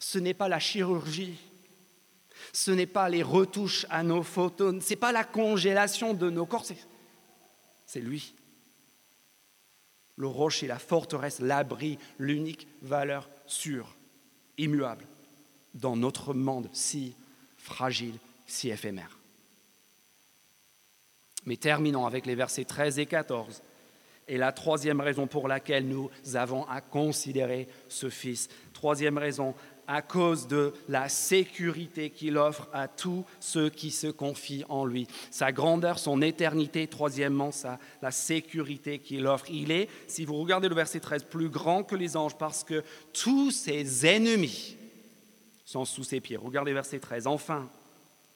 ce 0.00 0.18
n'est 0.18 0.32
pas 0.32 0.48
la 0.48 0.60
chirurgie, 0.60 1.36
ce 2.56 2.70
n'est 2.70 2.86
pas 2.86 3.10
les 3.10 3.22
retouches 3.22 3.84
à 3.90 4.02
nos 4.02 4.22
photos, 4.22 4.82
ce 4.82 4.88
n'est 4.88 4.96
pas 4.96 5.12
la 5.12 5.24
congélation 5.24 6.14
de 6.14 6.30
nos 6.30 6.46
corps, 6.46 6.64
c'est 7.84 8.00
lui. 8.00 8.32
le 10.16 10.26
rocher, 10.26 10.66
la 10.66 10.78
forteresse, 10.78 11.40
l'abri, 11.40 11.98
l'unique 12.18 12.66
valeur 12.80 13.28
sûre, 13.46 13.94
immuable, 14.56 15.04
dans 15.74 15.96
notre 15.96 16.32
monde 16.32 16.70
si 16.72 17.12
fragile, 17.58 18.14
si 18.46 18.70
éphémère. 18.70 19.18
Mais 21.44 21.58
terminons 21.58 22.06
avec 22.06 22.24
les 22.24 22.34
versets 22.34 22.64
13 22.64 22.98
et 22.98 23.06
14. 23.06 23.60
Et 24.28 24.38
la 24.38 24.52
troisième 24.52 25.02
raison 25.02 25.26
pour 25.26 25.46
laquelle 25.46 25.86
nous 25.86 26.10
avons 26.32 26.66
à 26.68 26.80
considérer 26.80 27.68
ce 27.90 28.08
Fils. 28.08 28.48
Troisième 28.72 29.18
raison, 29.18 29.54
à 29.88 30.02
cause 30.02 30.48
de 30.48 30.72
la 30.88 31.08
sécurité 31.08 32.10
qu'il 32.10 32.36
offre 32.38 32.68
à 32.72 32.88
tous 32.88 33.24
ceux 33.40 33.70
qui 33.70 33.90
se 33.90 34.08
confient 34.08 34.64
en 34.68 34.84
lui. 34.84 35.06
Sa 35.30 35.52
grandeur, 35.52 35.98
son 35.98 36.22
éternité, 36.22 36.86
troisièmement, 36.86 37.52
sa, 37.52 37.78
la 38.02 38.10
sécurité 38.10 38.98
qu'il 38.98 39.26
offre. 39.26 39.46
Il 39.50 39.70
est, 39.70 39.88
si 40.06 40.24
vous 40.24 40.36
regardez 40.36 40.68
le 40.68 40.74
verset 40.74 41.00
13, 41.00 41.24
plus 41.24 41.48
grand 41.48 41.82
que 41.82 41.94
les 41.94 42.16
anges 42.16 42.36
parce 42.36 42.64
que 42.64 42.82
tous 43.12 43.50
ses 43.50 44.06
ennemis 44.06 44.76
sont 45.64 45.84
sous 45.84 46.04
ses 46.04 46.20
pieds. 46.20 46.36
Regardez 46.36 46.72
verset 46.72 46.98
13. 46.98 47.26
Enfin, 47.26 47.68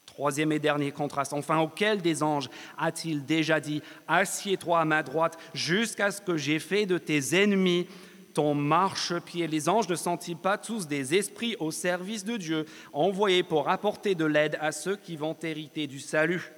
troisième 0.06 0.52
et 0.52 0.58
dernier 0.58 0.92
contraste, 0.92 1.32
enfin, 1.32 1.58
auquel 1.60 2.02
des 2.02 2.22
anges 2.22 2.50
a-t-il 2.76 3.24
déjà 3.24 3.60
dit, 3.60 3.80
assieds-toi 4.08 4.80
à 4.80 4.84
ma 4.84 5.02
droite 5.02 5.38
jusqu'à 5.54 6.10
ce 6.10 6.20
que 6.20 6.36
j'ai 6.36 6.58
fait 6.58 6.84
de 6.84 6.98
tes 6.98 7.40
ennemis 7.40 7.86
ton 8.34 8.54
marchepied. 8.54 9.46
Les 9.46 9.68
anges 9.68 9.88
ne 9.88 9.94
sont-ils 9.94 10.36
pas 10.36 10.58
tous 10.58 10.86
des 10.86 11.14
esprits 11.14 11.56
au 11.60 11.70
service 11.70 12.24
de 12.24 12.36
Dieu, 12.36 12.66
envoyés 12.92 13.42
pour 13.42 13.68
apporter 13.68 14.14
de 14.14 14.24
l'aide 14.24 14.58
à 14.60 14.72
ceux 14.72 14.96
qui 14.96 15.16
vont 15.16 15.36
hériter 15.42 15.86
du 15.86 16.00
salut 16.00 16.52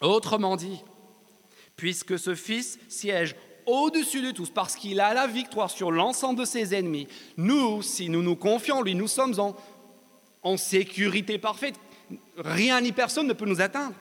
Autrement 0.00 0.56
dit, 0.56 0.82
puisque 1.76 2.18
ce 2.18 2.34
Fils 2.34 2.78
siège 2.88 3.36
au-dessus 3.66 4.22
de 4.22 4.32
tous, 4.32 4.50
parce 4.50 4.74
qu'il 4.74 5.00
a 5.00 5.14
la 5.14 5.26
victoire 5.26 5.70
sur 5.70 5.92
l'ensemble 5.92 6.40
de 6.40 6.44
ses 6.44 6.74
ennemis, 6.74 7.06
nous, 7.36 7.82
si 7.82 8.08
nous 8.08 8.22
nous 8.22 8.36
confions 8.36 8.78
en 8.78 8.82
lui, 8.82 8.94
nous 8.94 9.08
sommes 9.08 9.38
en, 9.38 9.54
en 10.42 10.56
sécurité 10.56 11.38
parfaite. 11.38 11.76
Rien 12.36 12.80
ni 12.80 12.92
personne 12.92 13.28
ne 13.28 13.32
peut 13.32 13.46
nous 13.46 13.60
atteindre. 13.60 13.94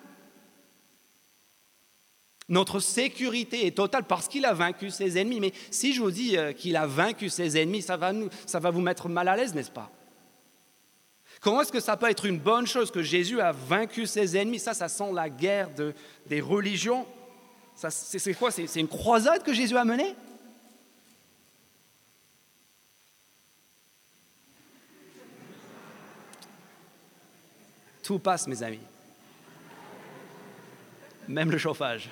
Notre 2.50 2.80
sécurité 2.80 3.66
est 3.66 3.78
totale 3.78 4.04
parce 4.04 4.28
qu'il 4.28 4.46
a 4.46 4.54
vaincu 4.54 4.90
ses 4.90 5.18
ennemis. 5.18 5.40
Mais 5.40 5.54
si 5.70 5.94
je 5.94 6.02
vous 6.02 6.12
dis 6.12 6.38
euh, 6.38 6.54
qu'il 6.54 6.76
a 6.76 6.86
vaincu 6.86 7.30
ses 7.30 7.58
ennemis, 7.58 7.82
ça 7.82 7.98
va, 7.98 8.12
ça 8.46 8.60
va 8.60 8.72
vous 8.72 8.82
mettre 8.82 9.08
mal 9.08 9.28
à 9.28 9.38
l'aise, 9.38 9.54
n'est-ce 9.54 9.72
pas? 9.72 9.90
Comment 11.40 11.62
est-ce 11.62 11.72
que 11.72 11.80
ça 11.80 11.98
peut 11.98 12.10
être 12.10 12.26
une 12.26 12.38
bonne 12.38 12.68
chose 12.68 12.92
que 12.92 13.02
Jésus 13.02 13.42
a 13.42 13.52
vaincu 13.52 14.06
ses 14.06 14.38
ennemis? 14.38 14.60
Ça, 14.60 14.74
ça 14.74 14.88
sent 14.88 15.12
la 15.14 15.30
guerre 15.30 15.70
des 16.28 16.42
religions. 16.42 17.08
C'est 17.76 18.34
quoi? 18.36 18.52
C'est 18.52 18.80
une 18.80 18.88
croisade 18.88 19.42
que 19.42 19.54
Jésus 19.54 19.76
a 19.76 19.84
menée? 19.84 20.14
Tout 28.04 28.20
passe, 28.20 28.46
mes 28.48 28.62
amis. 28.62 28.80
Même 31.28 31.50
le 31.50 31.58
chauffage. 31.58 32.10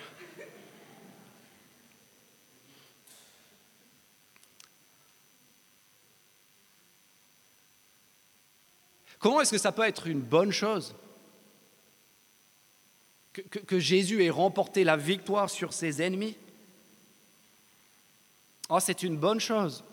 Comment 9.19 9.41
est-ce 9.41 9.51
que 9.51 9.57
ça 9.57 9.71
peut 9.71 9.83
être 9.83 10.07
une 10.07 10.21
bonne 10.21 10.51
chose 10.51 10.95
que, 13.67 13.79
Jésus 13.79 14.23
ait 14.23 14.29
remporté 14.29 14.83
la 14.83 14.97
victoire 14.97 15.49
sur 15.49 15.73
ses 15.73 16.01
ennemis? 16.01 16.35
Oh, 18.69 18.79
C'est 18.79 19.03
une 19.03 19.17
bonne 19.17 19.39
chose 19.39 19.83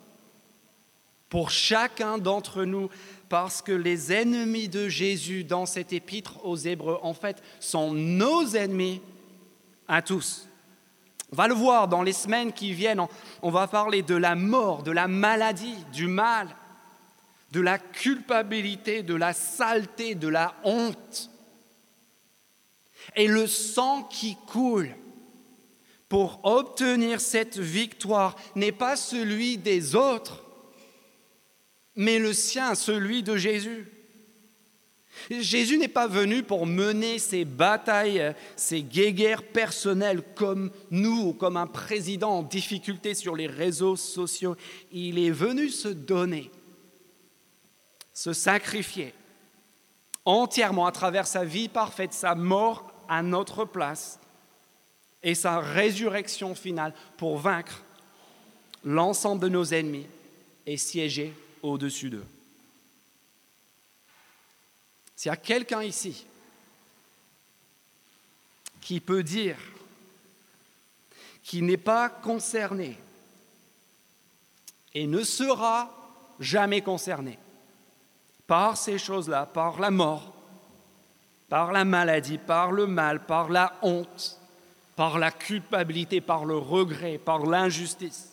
pour 1.29 1.51
chacun 1.51 2.19
d'entre 2.19 2.65
nous, 2.65 2.89
parce 3.29 3.61
que 3.61 3.73
les 3.73 4.13
ennemis 4.13 4.69
de 4.69 4.89
Jésus 4.89 5.43
dans 5.43 5.67
cet 5.67 5.93
épître 5.93 6.45
aux 6.45 6.57
Hébreux, 6.57 6.99
en 7.03 7.15
fait, 7.15 7.43
sont 7.59 7.93
nos 7.93 8.55
ennemis 8.55 9.01
à 9.89 10.03
tous. 10.03 10.49
On 11.33 11.37
va 11.37 11.49
le 11.49 11.55
voir 11.55 11.89
dans 11.89 12.03
les 12.03 12.13
semaines 12.13 12.53
qui 12.53 12.73
viennent, 12.73 13.05
on 13.43 13.51
va 13.51 13.67
parler 13.67 14.03
de 14.03 14.15
la 14.15 14.37
mort, 14.37 14.85
de 14.85 14.93
la 14.93 15.09
maladie, 15.09 15.77
du 15.93 16.07
mal, 16.07 16.55
de 17.57 17.63
la 17.63 17.79
culpabilité, 17.79 19.03
de 19.03 19.15
la 19.15 19.33
saleté, 19.33 20.15
de 20.15 20.29
la 20.29 20.55
honte. 20.63 21.31
Et 23.15 23.29
le 23.29 23.47
sang 23.47 24.03
qui 24.03 24.37
coule 24.47 24.95
pour 26.07 26.41
obtenir 26.45 27.19
cette 27.19 27.59
victoire 27.59 28.37
n'est 28.57 28.73
pas 28.73 28.95
celui 28.95 29.57
des 29.57 29.95
autres, 29.95 30.45
mais 31.95 32.19
le 32.19 32.35
sien, 32.35 32.75
celui 32.75 33.23
de 33.23 33.39
Jésus. 33.39 33.89
Jésus 35.31 35.79
n'est 35.79 35.89
pas 35.89 36.09
venu 36.09 36.43
pour 36.43 36.67
mener 36.67 37.19
ses 37.19 37.47
batailles, 37.47 38.35
ses 38.55 38.83
guéguerres 38.83 39.45
personnelles 39.45 40.23
comme 40.35 40.71
nous 40.91 41.29
ou 41.29 41.33
comme 41.33 41.57
un 41.57 41.67
président 41.67 42.33
en 42.33 42.43
difficulté 42.43 43.15
sur 43.15 43.35
les 43.35 43.47
réseaux 43.47 43.97
sociaux. 43.97 44.57
Il 44.93 45.19
est 45.19 45.31
venu 45.31 45.71
se 45.71 45.89
donner 45.89 46.51
se 48.17 48.33
sacrifier 48.33 49.13
entièrement 50.25 50.87
à 50.87 50.93
travers 50.93 51.27
sa 51.27 51.45
vie 51.45 51.69
parfaite, 51.69 52.15
sa 52.15 52.35
mort 52.35 52.91
à 53.11 53.23
notre 53.23 53.67
place 53.67 54.19
et 55.23 55.35
sa 55.35 55.61
résurrection 55.61 56.55
finale 56.55 56.95
pour 57.19 57.37
vaincre 57.37 57.83
l'ensemble 58.85 59.43
de 59.43 59.51
nos 59.51 59.67
ennemis 59.67 60.07
et 60.65 60.79
siéger 60.79 61.35
au-dessus 61.63 62.09
d'eux. 62.09 62.25
S'il 65.15 65.29
y 65.29 65.33
a 65.33 65.37
quelqu'un 65.37 65.83
ici 65.83 66.25
qui 68.81 68.99
peut 68.99 69.23
dire 69.23 69.59
qu'il 71.45 71.67
n'est 71.67 71.77
pas 71.77 72.09
concerné 72.09 72.97
et 74.95 75.07
ne 75.07 75.23
sera 75.23 75.95
jamais 76.41 76.81
concerné 76.81 77.39
par 78.47 78.77
ces 78.77 78.99
choses-là, 78.99 79.47
par 79.47 79.81
la 79.81 79.91
mort, 79.91 80.33
par 81.49 81.73
la 81.73 81.85
maladie, 81.85 82.39
par 82.39 82.73
le 82.73 82.87
mal, 82.87 83.25
par 83.27 83.49
la 83.49 83.77
honte, 83.83 84.41
par 84.97 85.19
la 85.19 85.31
culpabilité, 85.31 86.21
par 86.21 86.45
le 86.45 86.57
regret, 86.57 87.19
par 87.19 87.47
l'injustice, 87.47 88.33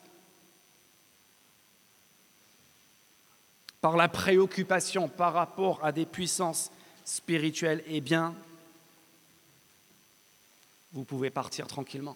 par 3.81 3.97
la 3.97 4.07
préoccupation 4.07 5.09
par 5.09 5.33
rapport 5.33 5.83
à 5.83 5.91
des 5.91 6.05
puissances 6.05 6.71
spirituelles, 7.03 7.83
eh 7.87 7.99
bien, 7.99 8.33
vous 10.93 11.03
pouvez 11.03 11.29
partir 11.29 11.67
tranquillement. 11.67 12.15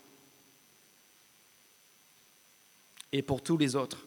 Et 3.11 3.21
pour 3.21 3.41
tous 3.41 3.57
les 3.57 3.75
autres, 3.75 4.06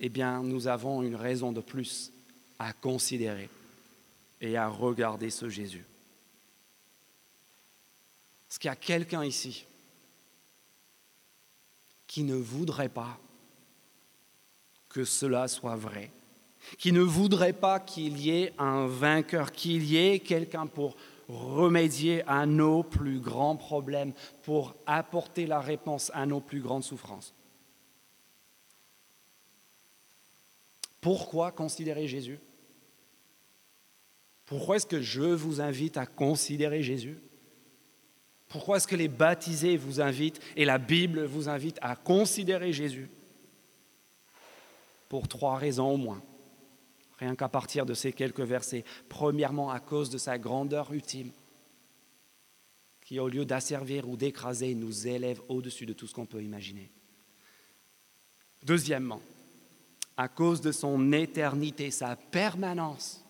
eh 0.00 0.08
bien, 0.08 0.42
nous 0.42 0.66
avons 0.66 1.02
une 1.02 1.14
raison 1.14 1.52
de 1.52 1.60
plus 1.60 2.10
à 2.58 2.72
considérer 2.72 3.50
et 4.40 4.56
à 4.56 4.66
regarder 4.66 5.28
ce 5.28 5.48
Jésus. 5.50 5.84
Est-ce 8.48 8.58
qu'il 8.58 8.68
y 8.68 8.72
a 8.72 8.76
quelqu'un 8.76 9.24
ici 9.24 9.66
qui 12.06 12.24
ne 12.24 12.34
voudrait 12.34 12.88
pas 12.88 13.18
que 14.88 15.04
cela 15.04 15.46
soit 15.46 15.76
vrai, 15.76 16.10
qui 16.78 16.92
ne 16.92 17.02
voudrait 17.02 17.52
pas 17.52 17.78
qu'il 17.78 18.18
y 18.18 18.30
ait 18.30 18.54
un 18.58 18.86
vainqueur, 18.86 19.52
qu'il 19.52 19.84
y 19.84 19.96
ait 19.96 20.18
quelqu'un 20.18 20.66
pour 20.66 20.96
remédier 21.28 22.24
à 22.26 22.46
nos 22.46 22.82
plus 22.82 23.20
grands 23.20 23.54
problèmes, 23.54 24.12
pour 24.42 24.74
apporter 24.86 25.46
la 25.46 25.60
réponse 25.60 26.10
à 26.14 26.26
nos 26.26 26.40
plus 26.40 26.60
grandes 26.60 26.82
souffrances? 26.82 27.32
Pourquoi 31.00 31.52
considérer 31.52 32.06
Jésus? 32.06 32.38
Pourquoi 34.46 34.76
est-ce 34.76 34.86
que 34.86 35.00
je 35.00 35.22
vous 35.22 35.60
invite 35.60 35.96
à 35.96 36.06
considérer 36.06 36.82
Jésus? 36.82 37.18
Pourquoi 38.48 38.78
est-ce 38.78 38.88
que 38.88 38.96
les 38.96 39.08
baptisés 39.08 39.76
vous 39.76 40.00
invitent 40.00 40.40
et 40.56 40.64
la 40.64 40.78
Bible 40.78 41.24
vous 41.24 41.48
invite 41.48 41.78
à 41.80 41.94
considérer 41.94 42.72
Jésus? 42.72 43.08
Pour 45.08 45.28
trois 45.28 45.56
raisons 45.56 45.92
au 45.92 45.96
moins, 45.96 46.20
rien 47.18 47.36
qu'à 47.36 47.48
partir 47.48 47.86
de 47.86 47.94
ces 47.94 48.12
quelques 48.12 48.40
versets. 48.40 48.84
Premièrement, 49.08 49.70
à 49.70 49.78
cause 49.78 50.10
de 50.10 50.18
sa 50.18 50.36
grandeur 50.36 50.92
ultime, 50.92 51.30
qui 53.04 53.20
au 53.20 53.28
lieu 53.28 53.44
d'asservir 53.44 54.08
ou 54.08 54.16
d'écraser, 54.16 54.74
nous 54.74 55.06
élève 55.06 55.40
au-dessus 55.48 55.86
de 55.86 55.92
tout 55.92 56.06
ce 56.06 56.14
qu'on 56.14 56.26
peut 56.26 56.42
imaginer. 56.42 56.90
Deuxièmement, 58.64 59.20
à 60.20 60.28
cause 60.28 60.60
de 60.60 60.70
son 60.70 61.12
éternité, 61.12 61.90
sa 61.90 62.14
permanence, 62.14 63.24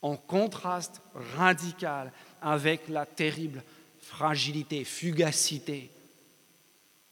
en 0.00 0.16
contraste 0.16 1.02
radical 1.34 2.12
avec 2.40 2.86
la 2.86 3.04
terrible 3.04 3.64
fragilité, 3.98 4.84
fugacité 4.84 5.90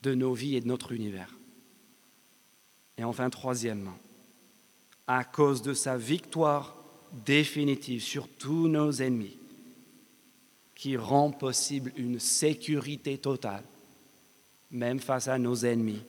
de 0.02 0.14
nos 0.14 0.34
vies 0.34 0.54
et 0.54 0.60
de 0.60 0.68
notre 0.68 0.92
univers. 0.92 1.34
Et 2.96 3.02
enfin, 3.02 3.28
troisièmement, 3.28 3.98
à 5.08 5.24
cause 5.24 5.60
de 5.60 5.74
sa 5.74 5.96
victoire 5.96 6.76
définitive 7.26 8.04
sur 8.04 8.28
tous 8.28 8.68
nos 8.68 8.92
ennemis, 8.92 9.36
qui 10.76 10.96
rend 10.96 11.32
possible 11.32 11.92
une 11.96 12.20
sécurité 12.20 13.18
totale, 13.18 13.64
même 14.70 15.00
face 15.00 15.26
à 15.26 15.38
nos 15.38 15.56
ennemis 15.56 16.04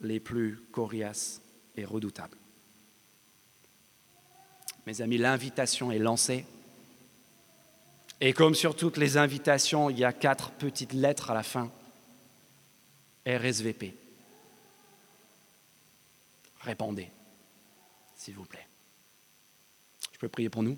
les 0.00 0.18
plus 0.18 0.58
coriaces 0.72 1.40
et 1.78 1.84
redoutables. 1.84 2.36
Mes 4.86 5.00
amis, 5.00 5.18
l'invitation 5.18 5.92
est 5.92 5.98
lancée. 5.98 6.44
Et 8.20 8.32
comme 8.32 8.54
sur 8.54 8.74
toutes 8.74 8.96
les 8.96 9.16
invitations, 9.16 9.90
il 9.90 9.98
y 9.98 10.04
a 10.04 10.12
quatre 10.12 10.50
petites 10.50 10.92
lettres 10.92 11.30
à 11.30 11.34
la 11.34 11.42
fin. 11.42 11.70
RSVP. 13.26 13.94
Répondez, 16.60 17.10
s'il 18.16 18.34
vous 18.34 18.44
plaît. 18.44 18.66
Je 20.12 20.18
peux 20.18 20.28
prier 20.28 20.48
pour 20.48 20.62
nous? 20.62 20.76